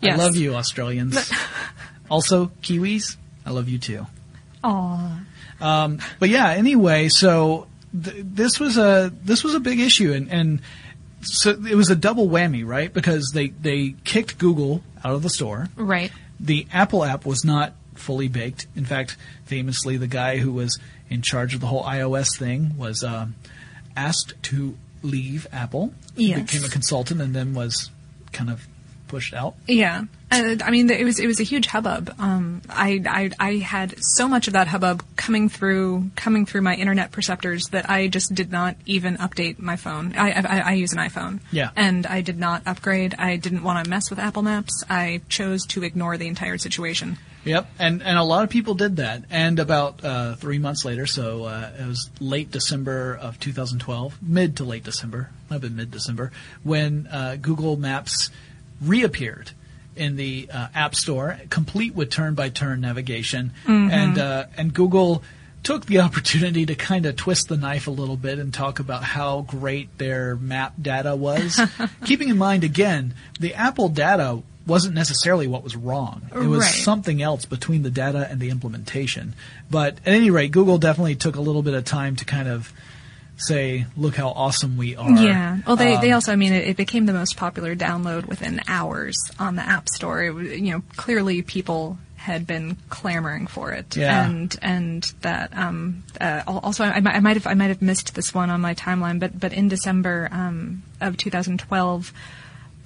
[0.00, 0.18] Yes.
[0.20, 1.32] I love you, Australians.
[2.10, 4.06] also, Kiwis, I love you too.
[4.64, 5.20] Aw.
[5.64, 10.30] Um, but yeah, anyway, so th- this was a this was a big issue, and,
[10.30, 10.60] and
[11.22, 12.92] so it was a double whammy, right?
[12.92, 15.68] Because they they kicked Google out of the store.
[15.76, 16.12] Right.
[16.38, 18.66] The Apple app was not fully baked.
[18.76, 23.02] In fact, famously, the guy who was in charge of the whole iOS thing was
[23.04, 23.34] um,
[23.96, 26.40] asked to leave Apple, Yes.
[26.40, 27.90] became a consultant, and then was
[28.32, 28.66] kind of
[29.08, 29.54] pushed out.
[29.68, 30.04] Yeah,
[30.40, 32.14] uh, I mean, it was it was a huge hubbub.
[32.18, 36.74] Um, I, I I had so much of that hubbub coming through coming through my
[36.74, 40.14] internet perceptors that I just did not even update my phone.
[40.16, 41.40] I I, I use an iPhone.
[41.50, 41.70] Yeah.
[41.76, 43.14] and I did not upgrade.
[43.18, 44.84] I didn't want to mess with Apple Maps.
[44.88, 47.18] I chose to ignore the entire situation.
[47.44, 49.24] Yep, and and a lot of people did that.
[49.30, 54.56] And about uh, three months later, so uh, it was late December of 2012, mid
[54.56, 56.32] to late December, might have been mid December,
[56.62, 58.30] when uh, Google Maps
[58.80, 59.50] reappeared
[59.96, 65.22] in the uh, App Store, complete with turn-by-turn navigation, and uh, and Google
[65.62, 69.02] took the opportunity to kind of twist the knife a little bit and talk about
[69.02, 71.60] how great their map data was.
[72.04, 76.22] Keeping in mind, again, the Apple data wasn't necessarily what was wrong.
[76.34, 76.68] It was Right.
[76.68, 79.34] something else between the data and the implementation.
[79.70, 82.72] But at any rate, Google definitely took a little bit of time to kind of
[83.36, 85.10] say, look how awesome we are.
[85.10, 85.58] Yeah.
[85.66, 88.60] Well, they, they Um, also, I mean, it, it became the most popular download within
[88.68, 90.22] hours on the App Store.
[90.22, 94.24] It, you know, clearly people had been clamoring for it, Yeah.
[94.26, 98.14] and and that um, uh, also I, might- I might have I might have missed
[98.14, 102.12] this one on my timeline, but but in December um, of 2012,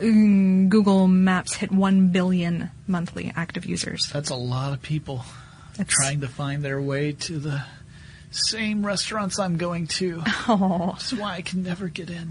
[0.01, 4.09] mm, Google Maps hit one billion monthly active users.
[4.13, 5.25] That's a lot of people
[5.77, 7.63] That's- trying to find their way to the
[8.39, 10.23] same restaurants I'm going to.
[10.51, 12.29] Oh, That's why I can never get in.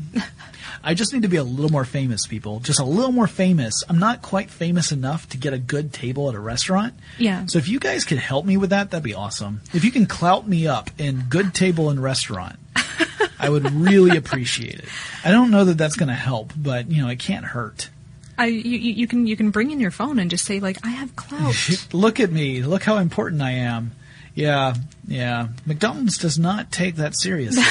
[0.84, 2.60] I just need to be a little more famous, people.
[2.60, 3.84] Just a little more famous.
[3.88, 6.96] I'm not quite famous enough to get a good table at a restaurant.
[7.20, 7.46] Yeah.
[7.46, 9.62] So if you guys could help me with that, that'd be awesome.
[9.74, 12.58] If you can clout me up in good table and restaurant,
[13.40, 14.90] I would really appreciate it.
[15.24, 17.90] I don't know that that's going to help, but you know, it can't hurt.
[18.38, 20.86] I you, you you can you can bring in your phone and just say like
[20.86, 21.56] I have clout.
[21.94, 22.62] Look at me.
[22.62, 23.92] Look how important I am.
[24.38, 24.76] Yeah,
[25.08, 25.48] yeah.
[25.66, 27.64] McDonald's does not take that seriously.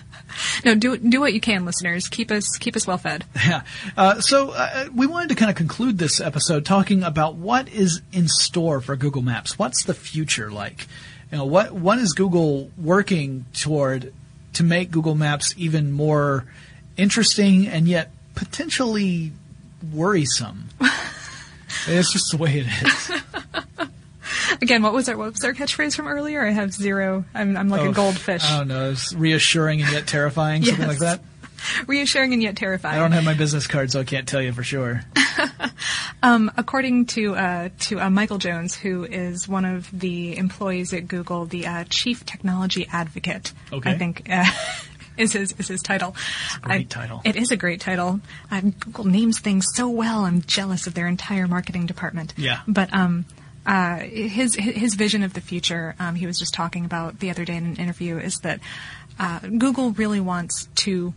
[0.64, 2.06] no, do do what you can, listeners.
[2.06, 3.24] Keep us keep us well fed.
[3.44, 3.62] Yeah.
[3.96, 8.00] Uh, so uh, we wanted to kind of conclude this episode talking about what is
[8.12, 9.58] in store for Google Maps.
[9.58, 10.86] What's the future like?
[11.32, 14.14] You know, what what is Google working toward
[14.52, 16.44] to make Google Maps even more
[16.96, 19.32] interesting and yet potentially
[19.92, 20.68] worrisome?
[21.88, 23.10] it's just the way it is.
[24.64, 26.44] Again, what was our what was our catchphrase from earlier?
[26.44, 27.24] I have zero.
[27.34, 28.42] I'm I'm like Oh, a goldfish.
[28.44, 28.90] I don't know.
[28.92, 31.20] It's reassuring and yet terrifying, something like that.
[31.86, 32.94] Reassuring and yet terrifying.
[32.96, 35.02] I don't have my business card, so I can't tell you for sure.
[36.22, 41.06] Um, according to uh, to uh, Michael Jones, who is one of the employees at
[41.06, 43.90] Google, the uh, chief technology advocate, Okay.
[43.90, 44.46] I think uh,
[45.18, 46.16] is his is his title.
[46.56, 47.20] a great I- title.
[47.26, 48.20] It is a great title.
[48.50, 50.20] Um, Google names things so well.
[50.24, 52.32] I'm jealous of their entire marketing department.
[52.38, 52.60] Yeah.
[52.66, 53.26] but um.
[53.66, 57.44] Uh, his his vision of the future, um, he was just talking about the other
[57.44, 58.60] day in an interview, is that
[59.18, 61.14] uh, Google really wants to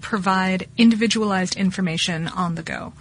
[0.00, 2.92] provide individualized information on the go,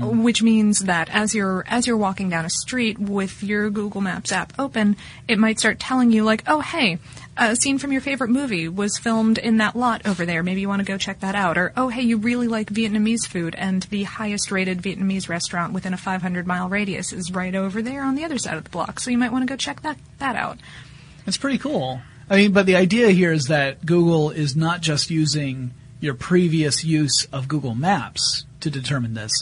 [0.00, 4.32] which means that as you're as you're walking down a street with your Google Maps
[4.32, 4.96] app open,
[5.28, 6.98] it might start telling you like, "Oh, hey,
[7.40, 10.42] a scene from your favorite movie was filmed in that lot over there.
[10.42, 13.26] Maybe you want to go check that out." Or, "Oh, hey, you really like Vietnamese
[13.26, 17.82] food, and the highest rated Vietnamese restaurant within a 500 mile radius is right over
[17.82, 19.00] there on the other side of the block.
[19.00, 20.58] So you might want to go check that that out."
[21.26, 22.02] It's pretty cool.
[22.28, 26.84] I mean, but the idea here is that Google is not just using your previous
[26.84, 29.32] use of Google Maps to determine this.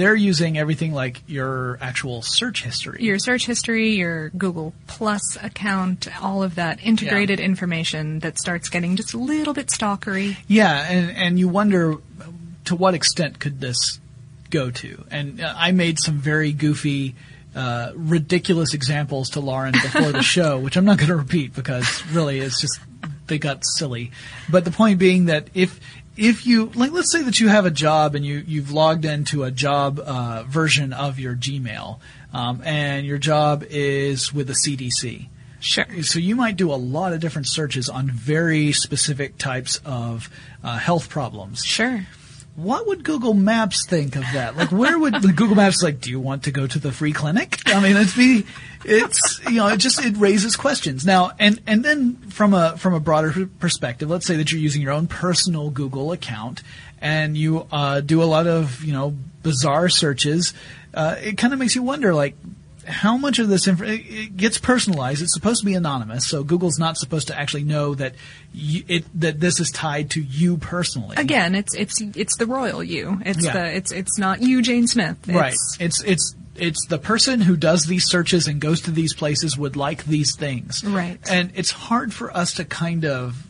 [0.00, 3.02] They're using everything like your actual search history.
[3.02, 8.96] your search history, your Google Plus account, all of that integrated information that starts getting
[8.96, 10.38] just a little bit stalkery.
[10.48, 11.96] Yeah, and and you wonder
[12.64, 14.00] to what extent could this
[14.48, 15.04] go to?
[15.10, 17.14] And uh, I made some very goofy,
[17.54, 22.02] uh, ridiculous examples to Lauren before the show, which I'm not going to repeat because
[22.06, 22.80] really it's just
[23.26, 24.12] they got silly.
[24.48, 25.78] But the point being that if
[26.20, 29.42] if you like, let's say that you have a job and you you've logged into
[29.42, 31.98] a job uh, version of your Gmail,
[32.34, 35.28] um, and your job is with the CDC.
[35.60, 36.02] Sure.
[36.02, 40.28] So you might do a lot of different searches on very specific types of
[40.62, 41.62] uh, health problems.
[41.64, 42.06] Sure.
[42.56, 44.56] What would Google Maps think of that?
[44.56, 46.00] Like, where would Google Maps like?
[46.00, 47.60] Do you want to go to the free clinic?
[47.66, 48.44] I mean, it's be,
[48.84, 51.32] it's you know, it just it raises questions now.
[51.38, 54.92] And and then from a from a broader perspective, let's say that you're using your
[54.92, 56.62] own personal Google account
[57.00, 60.52] and you uh, do a lot of you know bizarre searches.
[60.92, 62.34] Uh, it kind of makes you wonder, like,
[62.86, 65.22] how much of this inf- it gets personalized.
[65.22, 68.14] It's supposed to be anonymous, so Google's not supposed to actually know that
[68.52, 71.16] you, it that this is tied to you personally.
[71.18, 73.20] Again, it's it's it's the royal you.
[73.24, 73.52] It's Yeah.
[73.52, 75.16] the it's it's not you, Jane Smith.
[75.28, 75.54] It's, right.
[75.78, 79.76] It's it's it's the person who does these searches and goes to these places would
[79.76, 80.84] like these things.
[80.84, 81.18] Right.
[81.30, 83.46] And it's hard for us to kind of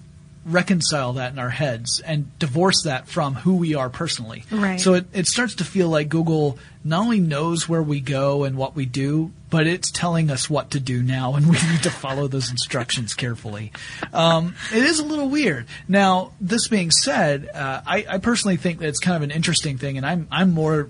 [0.52, 4.44] reconcile that in our heads and divorce that from who we are personally.
[4.50, 4.80] Right.
[4.80, 8.56] So it, it starts to feel like Google not only knows where we go and
[8.56, 11.90] what we do, but it's telling us what to do now and we need to
[11.90, 13.72] follow those instructions carefully.
[14.12, 15.66] Um, it is a little weird.
[15.88, 19.78] Now, this being said, uh, I, I personally think that it's kind of an interesting
[19.78, 20.88] thing and I'm, I'm more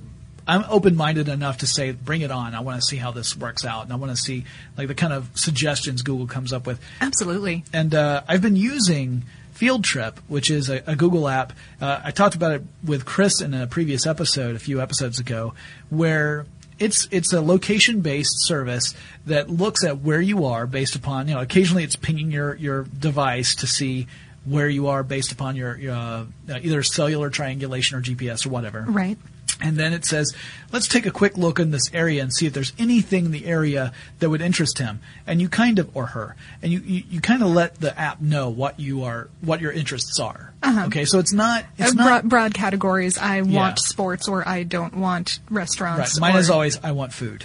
[0.51, 2.57] I'm open-minded enough to say, bring it on.
[2.57, 4.47] I want to see how this works out, and I want to see
[4.77, 6.81] like the kind of suggestions Google comes up with.
[7.01, 7.63] absolutely.
[7.73, 9.23] And uh, I've been using
[9.61, 11.53] Field Trip, which is a, a Google app.
[11.83, 15.53] Uh, I talked about it with Chris in a previous episode, a few episodes ago,
[15.91, 16.47] where
[16.79, 18.95] it's it's a location-based service
[19.27, 21.43] that looks at where you are based upon you know.
[21.43, 24.07] Occasionally, it's pinging your your device to see
[24.47, 28.87] where you are based upon your, your uh, either cellular triangulation or GPS or whatever.
[28.89, 29.19] Right.
[29.63, 30.35] And then it says,
[30.73, 33.47] let's take a quick look in this area and see if there's anything in the
[33.47, 35.01] area that would interest him.
[35.27, 38.21] And you kind of, or her, and you, you, you kind of let the app
[38.21, 40.53] know what you are, what your interests are.
[40.65, 43.19] Okay, so it's not, it's Uh, not, broad, broad categories.
[43.19, 45.61] I want sports or I don't want right.
[45.61, 46.19] restaurants.
[46.21, 47.45] Mine or, is always, I want food.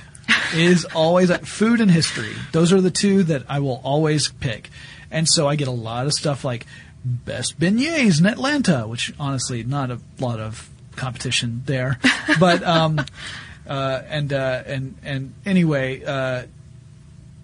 [0.54, 2.34] is always food and history.
[2.52, 4.70] Those are the two that I will always pick.
[5.12, 6.66] And so I get a lot of stuff like
[7.04, 12.00] best beignets in Atlanta, which honestly not a lot of competition there,
[12.40, 13.00] but um,
[13.68, 16.44] uh, and uh, and and anyway, uh,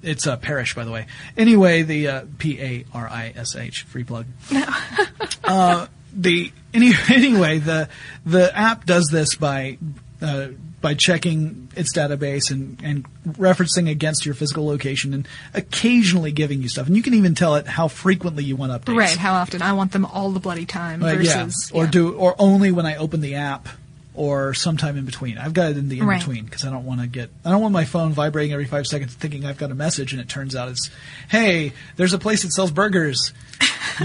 [0.02, 1.08] it's uh, Parish by the way.
[1.38, 4.26] Anyway, the uh, P A R I S H free plug.
[5.43, 7.89] uh, the any, anyway the
[8.26, 9.78] the app does this by
[10.22, 10.47] uh,
[10.82, 16.68] by checking its database and, and referencing against your physical location and occasionally giving you
[16.70, 16.88] stuff.
[16.88, 18.98] And you can even tell it how frequently you want updates.
[18.98, 19.62] Right, how often.
[19.62, 21.72] I want them all the bloody time Uh, versus.
[21.72, 21.78] yeah.
[21.80, 21.92] Or yeah.
[21.92, 23.70] do or only when I open the app
[24.14, 25.38] or sometime in between.
[25.38, 27.62] I've got it in the in between because I don't want to get I don't
[27.62, 30.54] want my phone vibrating every five seconds thinking I've got a message and it turns
[30.56, 30.90] out it's
[31.30, 33.32] hey there's a place that sells burgers.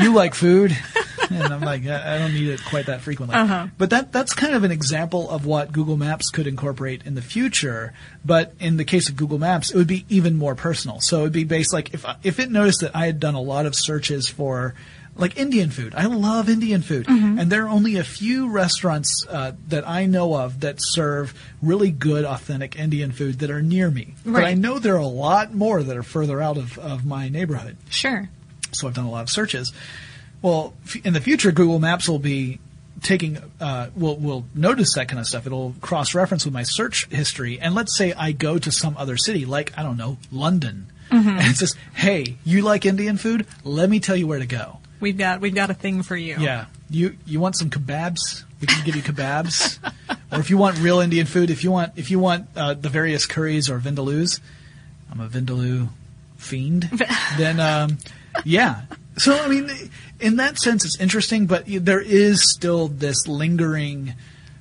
[0.01, 0.77] You like food,
[1.31, 3.37] and I'm like I don't need it quite that frequently.
[3.37, 3.67] Uh-huh.
[3.79, 7.23] But that that's kind of an example of what Google Maps could incorporate in the
[7.23, 7.93] future.
[8.25, 10.99] But in the case of Google Maps, it would be even more personal.
[11.01, 13.41] So it would be based like if if it noticed that I had done a
[13.41, 14.75] lot of searches for
[15.19, 15.95] like Indian food.
[15.95, 20.35] I love Indian food, and there are only a few restaurants uh, that I know
[20.35, 24.15] of that serve really good, authentic Indian food that are near me.
[24.27, 27.31] But I know there are a lot more that are further out of, of my
[27.31, 28.29] neighborhood Sure.
[28.73, 29.73] so I've done a lot of searches.
[30.43, 32.59] Well, f- in the future, Google Maps will be
[33.03, 35.47] taking uh, will will notice that kind of stuff.
[35.47, 39.17] It'll cross reference with my search history, and let's say I go to some other
[39.17, 43.47] city, like I don't know, London, and it says, "Hey, you like Indian food?
[43.65, 46.37] Let me tell you where to go." We've got we've got a thing for you.
[46.39, 48.45] Yeah, you you want some kebabs?
[48.61, 49.79] We can give you kebabs,
[50.33, 52.89] or if you want real Indian food, if you want if you want uh, the
[52.89, 54.41] various curries or vindaloos,
[55.11, 55.89] I'm a vindaloo
[56.39, 56.89] fiend.
[57.37, 57.99] then um,
[58.45, 58.83] yeah.
[59.19, 59.71] So I mean,
[60.21, 64.15] in that sense, it's interesting, but there is still this lingering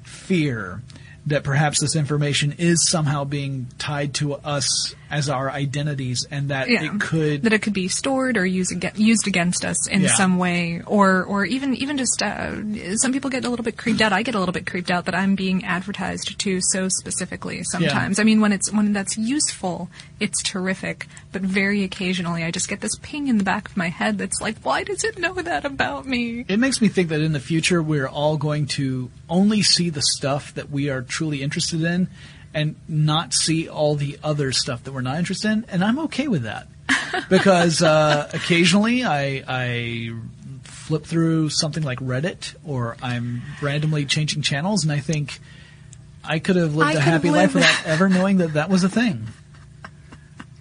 [0.03, 0.81] fear
[1.25, 6.69] that perhaps this information is somehow being tied to us as our identities, and that
[6.69, 6.83] Yeah.
[6.83, 10.15] it could that it could be stored or used against, used against us in Yeah.
[10.15, 12.55] some way, or or even even just uh,
[12.97, 14.11] some people get a little bit creeped out.
[14.13, 17.63] I get a little bit creeped out that I'm being advertised to so specifically.
[17.63, 19.89] Sometimes, I mean, when it's when that's useful,
[20.19, 21.07] it's terrific.
[21.31, 24.39] But very occasionally, I just get this ping in the back of my head that's
[24.41, 26.45] like, why does it know that about me?
[26.47, 30.01] It makes me think that in the future we're all going to only see the
[30.01, 32.07] stuff that we are truly interested in
[32.55, 35.65] and not see all the other stuff that we're not interested in.
[35.67, 36.67] And I'm okay with that.
[37.29, 40.11] because uh, occasionally I, I
[40.63, 45.39] flip through something like Reddit or I'm randomly changing channels and I think
[46.23, 48.83] I could have lived I a happy have life without ever knowing that that was
[48.83, 49.27] a thing.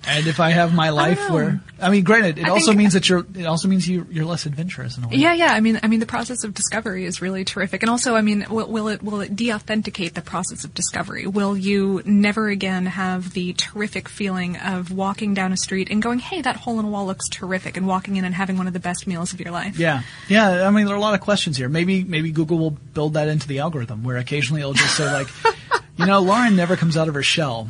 [0.07, 1.35] And if I have my life know.
[1.35, 4.25] where, I mean, granted, it I also means that you're, it also means you, you're
[4.25, 5.17] less adventurous in a way.
[5.17, 5.53] Yeah, yeah.
[5.53, 8.47] I mean, I mean, the process of discovery is really terrific, and also, I mean,
[8.51, 11.27] will, will it will it de-authenticate the process of discovery?
[11.27, 16.19] Will you never again have the terrific feeling of walking down a street and going,
[16.19, 18.73] "Hey, that hole in a wall looks terrific," and walking in and having one of
[18.73, 19.79] the best meals of your life?
[19.79, 20.67] Yeah, yeah.
[20.67, 21.69] I mean, there are a lot of questions here.
[21.69, 25.29] Maybe, maybe Google will build that into the algorithm, where occasionally it'll just say like,
[25.97, 27.69] you know, Lauren never comes out of her shell,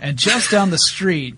[0.00, 1.36] and just down the street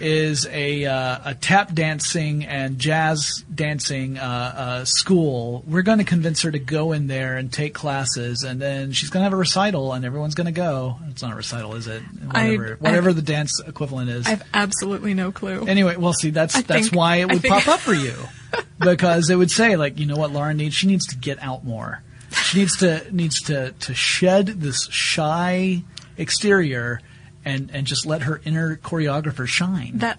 [0.00, 5.62] is a uh, a tap dancing and jazz dancing uh, uh, school.
[5.66, 9.10] We're going to convince her to go in there and take classes, and then she's
[9.10, 10.98] going to have a recital, and everyone's going to go.
[11.10, 12.02] It's not a recital, is it?
[12.30, 14.26] I- Whatever, I- the dance equivalent is.
[14.26, 15.66] I have absolutely no clue.
[15.66, 18.14] Anyway, well, see, that's I that's think- why it would pop up for you,
[18.78, 20.74] because it would say like, you know what, Lauren needs.
[20.74, 22.02] She needs to get out more.
[22.44, 25.82] She needs to needs to to shed this shy
[26.16, 27.00] exterior
[27.44, 29.98] and and just let her inner choreographer shine.
[29.98, 30.18] that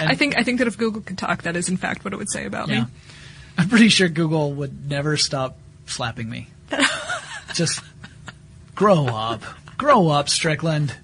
[0.00, 2.12] And- I think I think that if Google could talk, that is in fact what
[2.12, 2.86] it would say about yeah, me.
[3.58, 6.48] I'm pretty sure Google would never stop slapping me.
[7.54, 7.80] just
[8.74, 9.42] grow up,
[9.78, 10.94] grow up, Strickland.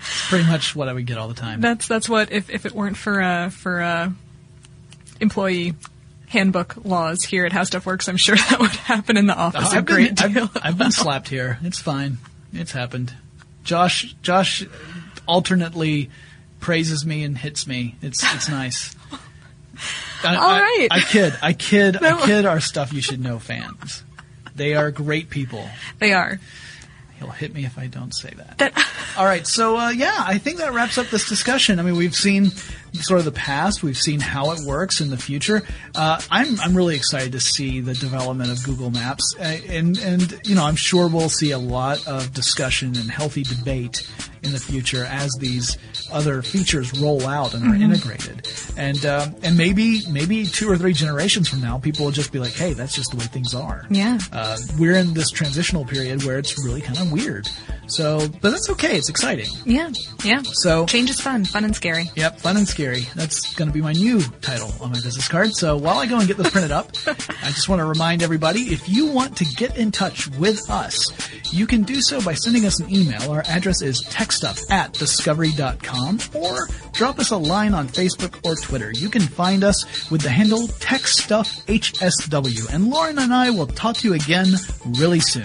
[0.00, 1.60] It's Pretty much what I would get all the time.
[1.60, 4.10] That's that's what if if it weren't for uh for uh
[5.20, 5.74] employee
[6.28, 9.72] handbook laws here at How Stuff Works, I'm sure that would happen in the office
[9.72, 10.44] a I've great been, deal.
[10.54, 11.58] I've, I've been slapped here.
[11.62, 12.18] It's fine.
[12.52, 13.12] It's happened.
[13.68, 14.64] Josh, Josh,
[15.26, 16.08] alternately
[16.58, 17.96] praises me and hits me.
[18.00, 18.96] It's it's nice.
[20.24, 20.88] I, All I- right.
[20.90, 21.34] I, kid.
[21.42, 21.98] I kid.
[22.00, 22.18] No.
[22.18, 22.46] I kid.
[22.46, 24.02] Our stuff you should know fans.
[24.56, 25.68] They are great people.
[25.98, 26.40] they are.
[27.18, 28.58] He'll hit me if I don't say that.
[28.58, 31.80] That All right, so uh, yeah, I think that wraps up this discussion.
[31.80, 32.50] I mean, we've seen
[32.92, 35.62] sort of the past, we've seen how it works in the future.
[35.94, 40.54] Uh, I'm I'm really excited to see the development of Google Maps, and and you
[40.54, 44.08] know, I'm sure we'll see a lot of discussion and healthy debate
[44.42, 45.76] in the future as these
[46.12, 48.48] other features roll out and are integrated.
[48.76, 52.38] And um, and maybe maybe two or three generations from now, people will just be
[52.38, 53.86] like, hey, that's just the way things are.
[53.90, 54.18] Yeah.
[54.32, 57.48] Uh, we're in this transitional period where it's really kind of weird.
[57.88, 58.96] So, but that's okay.
[58.96, 59.46] It's exciting.
[59.64, 59.90] Yeah,
[60.24, 60.42] yeah.
[60.44, 62.10] So, Change is fun, fun and scary.
[62.14, 63.06] Yep, fun and scary.
[63.14, 65.52] That's going to be my new title on my business card.
[65.54, 68.72] So while I go and get this printed up, I just want to remind everybody,
[68.72, 70.96] if you want to get in touch with us,
[71.52, 73.30] you can do so by sending us an email.
[73.30, 78.92] Our address is techstuff at discovery.com or drop us a line on Facebook or Twitter.
[78.92, 82.72] You can find us with the handle TechStuffHSW.
[82.72, 84.48] And Lauren and I will talk to you again
[84.84, 85.44] really soon.